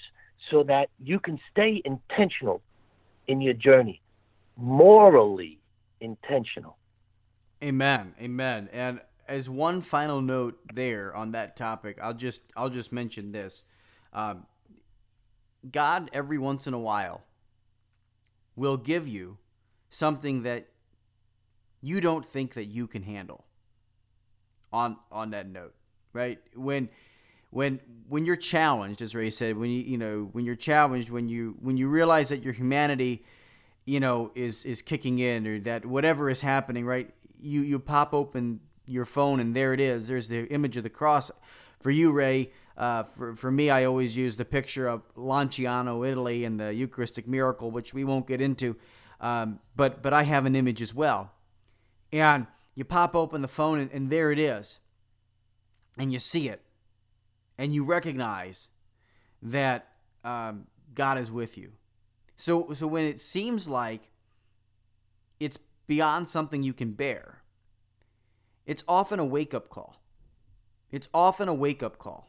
so 0.50 0.62
that 0.64 0.88
you 1.02 1.20
can 1.20 1.38
stay 1.50 1.82
intentional 1.84 2.62
in 3.26 3.40
your 3.40 3.54
journey, 3.54 4.00
morally 4.56 5.58
intentional. 6.00 6.76
Amen. 7.62 8.14
Amen. 8.20 8.68
And 8.72 9.00
as 9.28 9.48
one 9.48 9.80
final 9.80 10.20
note 10.20 10.58
there 10.74 11.14
on 11.14 11.32
that 11.32 11.56
topic, 11.56 11.98
I'll 12.02 12.14
just 12.14 12.42
I'll 12.56 12.70
just 12.70 12.92
mention 12.92 13.32
this. 13.32 13.64
Um, 14.12 14.46
God 15.70 16.10
every 16.12 16.38
once 16.38 16.66
in 16.66 16.74
a 16.74 16.78
while 16.78 17.22
will 18.56 18.76
give 18.76 19.06
you 19.06 19.38
something 19.90 20.42
that 20.42 20.68
you 21.80 22.00
don't 22.00 22.24
think 22.24 22.54
that 22.54 22.64
you 22.64 22.86
can 22.86 23.02
handle. 23.02 23.44
On 24.72 24.96
on 25.10 25.30
that 25.30 25.46
note, 25.46 25.74
right? 26.14 26.38
When 26.54 26.88
when 27.50 27.80
when 28.08 28.24
you're 28.24 28.36
challenged, 28.36 29.02
as 29.02 29.14
Ray 29.14 29.28
said, 29.28 29.58
when 29.58 29.68
you 29.68 29.82
you 29.82 29.98
know 29.98 30.30
when 30.32 30.46
you're 30.46 30.54
challenged, 30.54 31.10
when 31.10 31.28
you 31.28 31.56
when 31.60 31.76
you 31.76 31.88
realize 31.88 32.30
that 32.30 32.42
your 32.42 32.54
humanity, 32.54 33.22
you 33.84 34.00
know, 34.00 34.30
is 34.34 34.64
is 34.64 34.80
kicking 34.80 35.18
in, 35.18 35.46
or 35.46 35.60
that 35.60 35.84
whatever 35.84 36.30
is 36.30 36.40
happening, 36.40 36.86
right? 36.86 37.10
You 37.38 37.60
you 37.60 37.78
pop 37.78 38.14
open 38.14 38.60
your 38.86 39.04
phone 39.04 39.40
and 39.40 39.54
there 39.54 39.74
it 39.74 39.80
is. 39.80 40.08
There's 40.08 40.28
the 40.28 40.46
image 40.46 40.78
of 40.78 40.84
the 40.84 40.90
cross. 40.90 41.30
For 41.82 41.90
you, 41.90 42.12
Ray, 42.12 42.52
uh, 42.76 43.02
for 43.02 43.36
for 43.36 43.50
me, 43.50 43.70
I 43.70 43.84
always 43.84 44.16
use 44.16 44.36
the 44.36 44.44
picture 44.44 44.88
of 44.88 45.02
Lanciano, 45.14 46.08
Italy, 46.08 46.44
and 46.44 46.58
the 46.58 46.72
Eucharistic 46.72 47.28
miracle, 47.28 47.70
which 47.70 47.92
we 47.92 48.04
won't 48.04 48.26
get 48.26 48.40
into. 48.40 48.76
Um, 49.20 49.60
but 49.76 50.02
but 50.02 50.12
I 50.12 50.22
have 50.22 50.46
an 50.46 50.56
image 50.56 50.80
as 50.80 50.94
well, 50.94 51.32
and 52.12 52.46
you 52.74 52.84
pop 52.84 53.14
open 53.14 53.42
the 53.42 53.48
phone 53.48 53.78
and, 53.78 53.90
and 53.92 54.10
there 54.10 54.32
it 54.32 54.38
is, 54.38 54.78
and 55.98 56.12
you 56.12 56.18
see 56.18 56.48
it 56.48 56.62
and 57.58 57.72
you 57.72 57.84
recognize 57.84 58.68
that 59.40 59.88
um, 60.24 60.66
God 60.94 61.18
is 61.18 61.30
with 61.30 61.56
you. 61.56 61.72
So, 62.36 62.72
so 62.74 62.88
when 62.88 63.04
it 63.04 63.20
seems 63.20 63.68
like 63.68 64.10
it's 65.38 65.58
beyond 65.86 66.28
something 66.28 66.62
you 66.62 66.72
can 66.72 66.92
bear, 66.92 67.42
it's 68.66 68.82
often 68.88 69.20
a 69.20 69.24
wake 69.24 69.54
up 69.54 69.68
call. 69.68 70.01
It's 70.92 71.08
often 71.14 71.48
a 71.48 71.54
wake 71.54 71.82
up 71.82 71.98
call 71.98 72.28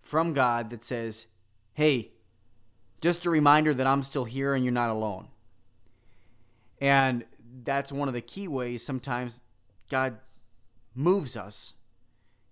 from 0.00 0.32
God 0.32 0.70
that 0.70 0.84
says, 0.84 1.26
hey, 1.74 2.12
just 3.00 3.26
a 3.26 3.30
reminder 3.30 3.74
that 3.74 3.86
I'm 3.86 4.04
still 4.04 4.24
here 4.24 4.54
and 4.54 4.64
you're 4.64 4.72
not 4.72 4.90
alone. 4.90 5.28
And 6.80 7.24
that's 7.64 7.92
one 7.92 8.08
of 8.08 8.14
the 8.14 8.20
key 8.20 8.46
ways 8.46 8.84
sometimes 8.84 9.42
God 9.90 10.18
moves 10.94 11.36
us 11.36 11.74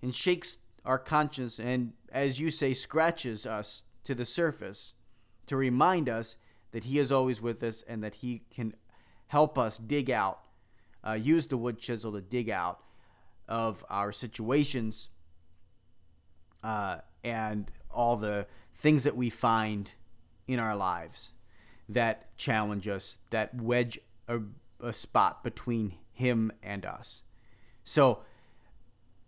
and 0.02 0.14
shakes 0.14 0.58
our 0.84 0.98
conscience 0.98 1.60
and, 1.60 1.92
as 2.10 2.40
you 2.40 2.50
say, 2.50 2.74
scratches 2.74 3.46
us 3.46 3.84
to 4.04 4.14
the 4.14 4.24
surface 4.24 4.94
to 5.46 5.56
remind 5.56 6.08
us 6.08 6.36
that 6.72 6.84
He 6.84 6.98
is 6.98 7.12
always 7.12 7.40
with 7.40 7.62
us 7.62 7.82
and 7.82 8.02
that 8.02 8.14
He 8.14 8.42
can 8.50 8.74
help 9.28 9.58
us 9.58 9.78
dig 9.78 10.10
out, 10.10 10.40
uh, 11.06 11.12
use 11.12 11.46
the 11.46 11.56
wood 11.56 11.78
chisel 11.78 12.12
to 12.12 12.20
dig 12.20 12.50
out 12.50 12.80
of 13.48 13.84
our 13.88 14.12
situations 14.12 15.08
uh, 16.62 16.98
and 17.24 17.70
all 17.90 18.16
the 18.16 18.46
things 18.76 19.04
that 19.04 19.16
we 19.16 19.30
find 19.30 19.92
in 20.46 20.58
our 20.58 20.76
lives 20.76 21.30
that 21.88 22.36
challenge 22.36 22.86
us, 22.86 23.18
that 23.30 23.54
wedge 23.54 23.98
a, 24.28 24.40
a 24.80 24.92
spot 24.92 25.42
between 25.42 25.94
Him 26.12 26.52
and 26.62 26.84
us. 26.84 27.22
So, 27.84 28.20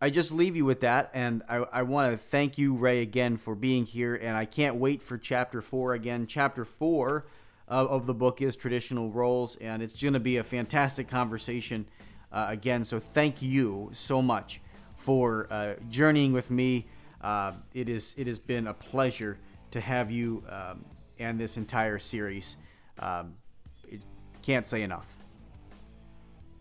I 0.02 0.08
just 0.08 0.32
leave 0.32 0.56
you 0.56 0.64
with 0.64 0.80
that, 0.80 1.10
and 1.12 1.42
I, 1.46 1.56
I 1.56 1.82
want 1.82 2.10
to 2.10 2.16
thank 2.16 2.56
you, 2.56 2.74
Ray, 2.74 3.02
again 3.02 3.36
for 3.36 3.54
being 3.54 3.84
here, 3.84 4.14
and 4.14 4.34
I 4.34 4.46
can't 4.46 4.76
wait 4.76 5.02
for 5.02 5.18
chapter 5.18 5.60
four 5.60 5.92
again. 5.92 6.26
Chapter 6.26 6.64
four 6.64 7.26
of, 7.68 7.88
of 7.88 8.06
the 8.06 8.14
book 8.14 8.40
is 8.40 8.56
traditional 8.56 9.10
roles, 9.10 9.56
and 9.56 9.82
it's 9.82 10.00
going 10.00 10.14
to 10.14 10.20
be 10.20 10.38
a 10.38 10.44
fantastic 10.44 11.06
conversation 11.06 11.86
uh, 12.32 12.46
again. 12.48 12.84
So 12.84 12.98
thank 12.98 13.42
you 13.42 13.90
so 13.92 14.22
much 14.22 14.60
for 14.96 15.46
uh, 15.50 15.74
journeying 15.88 16.32
with 16.32 16.50
me. 16.50 16.86
Uh, 17.20 17.52
it 17.74 17.88
is 17.88 18.14
it 18.16 18.26
has 18.26 18.38
been 18.38 18.66
a 18.66 18.74
pleasure 18.74 19.38
to 19.72 19.80
have 19.80 20.10
you 20.10 20.42
um, 20.48 20.84
and 21.18 21.38
this 21.38 21.56
entire 21.56 21.98
series. 21.98 22.56
Um, 22.98 23.34
can't 24.42 24.66
say 24.66 24.82
enough. 24.82 25.16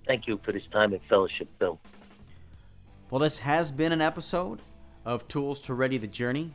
Thank 0.05 0.27
you 0.27 0.39
for 0.43 0.51
this 0.51 0.63
time 0.71 0.93
and 0.93 1.01
fellowship, 1.07 1.47
Bill. 1.59 1.79
Well, 3.09 3.19
this 3.19 3.39
has 3.39 3.71
been 3.71 3.91
an 3.91 4.01
episode 4.01 4.61
of 5.05 5.27
Tools 5.27 5.59
to 5.61 5.73
Ready 5.73 5.97
the 5.97 6.07
Journey. 6.07 6.53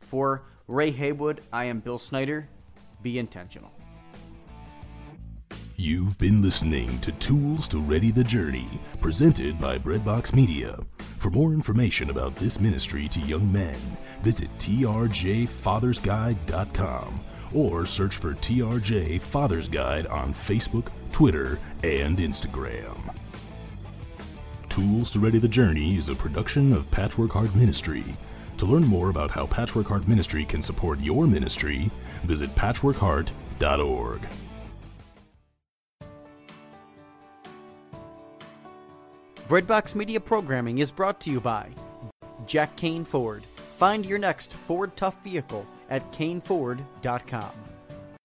For 0.00 0.42
Ray 0.66 0.90
Haywood, 0.90 1.42
I 1.52 1.66
am 1.66 1.80
Bill 1.80 1.98
Snyder. 1.98 2.48
Be 3.02 3.18
intentional. 3.18 3.70
You've 5.80 6.18
been 6.18 6.42
listening 6.42 6.98
to 7.02 7.12
Tools 7.12 7.68
to 7.68 7.78
Ready 7.78 8.10
the 8.10 8.24
Journey, 8.24 8.66
presented 9.00 9.60
by 9.60 9.78
Breadbox 9.78 10.34
Media. 10.34 10.76
For 11.18 11.30
more 11.30 11.52
information 11.52 12.10
about 12.10 12.34
this 12.34 12.58
ministry 12.58 13.06
to 13.06 13.20
young 13.20 13.52
men, 13.52 13.78
visit 14.20 14.48
trjfathersguide.com 14.58 17.20
or 17.54 17.86
search 17.86 18.16
for 18.16 18.32
TRJ 18.32 19.20
Father's 19.20 19.68
Guide 19.68 20.08
on 20.08 20.34
Facebook, 20.34 20.88
Twitter, 21.12 21.60
and 21.84 22.18
Instagram. 22.18 23.14
Tools 24.68 25.12
to 25.12 25.20
Ready 25.20 25.38
the 25.38 25.46
Journey 25.46 25.96
is 25.96 26.08
a 26.08 26.16
production 26.16 26.72
of 26.72 26.90
Patchwork 26.90 27.30
Heart 27.30 27.54
Ministry. 27.54 28.02
To 28.56 28.66
learn 28.66 28.84
more 28.84 29.10
about 29.10 29.30
how 29.30 29.46
Patchwork 29.46 29.86
Heart 29.86 30.08
Ministry 30.08 30.44
can 30.44 30.60
support 30.60 30.98
your 30.98 31.28
ministry, 31.28 31.88
visit 32.24 32.52
patchworkheart.org. 32.56 34.22
Breadbox 39.48 39.94
Media 39.94 40.20
programming 40.20 40.76
is 40.76 40.90
brought 40.90 41.22
to 41.22 41.30
you 41.30 41.40
by 41.40 41.70
Jack 42.44 42.76
Kane 42.76 43.02
Ford. 43.02 43.44
Find 43.78 44.04
your 44.04 44.18
next 44.18 44.52
Ford 44.52 44.94
Tough 44.94 45.16
vehicle 45.24 45.66
at 45.88 46.12
caneford.com. 46.12 47.67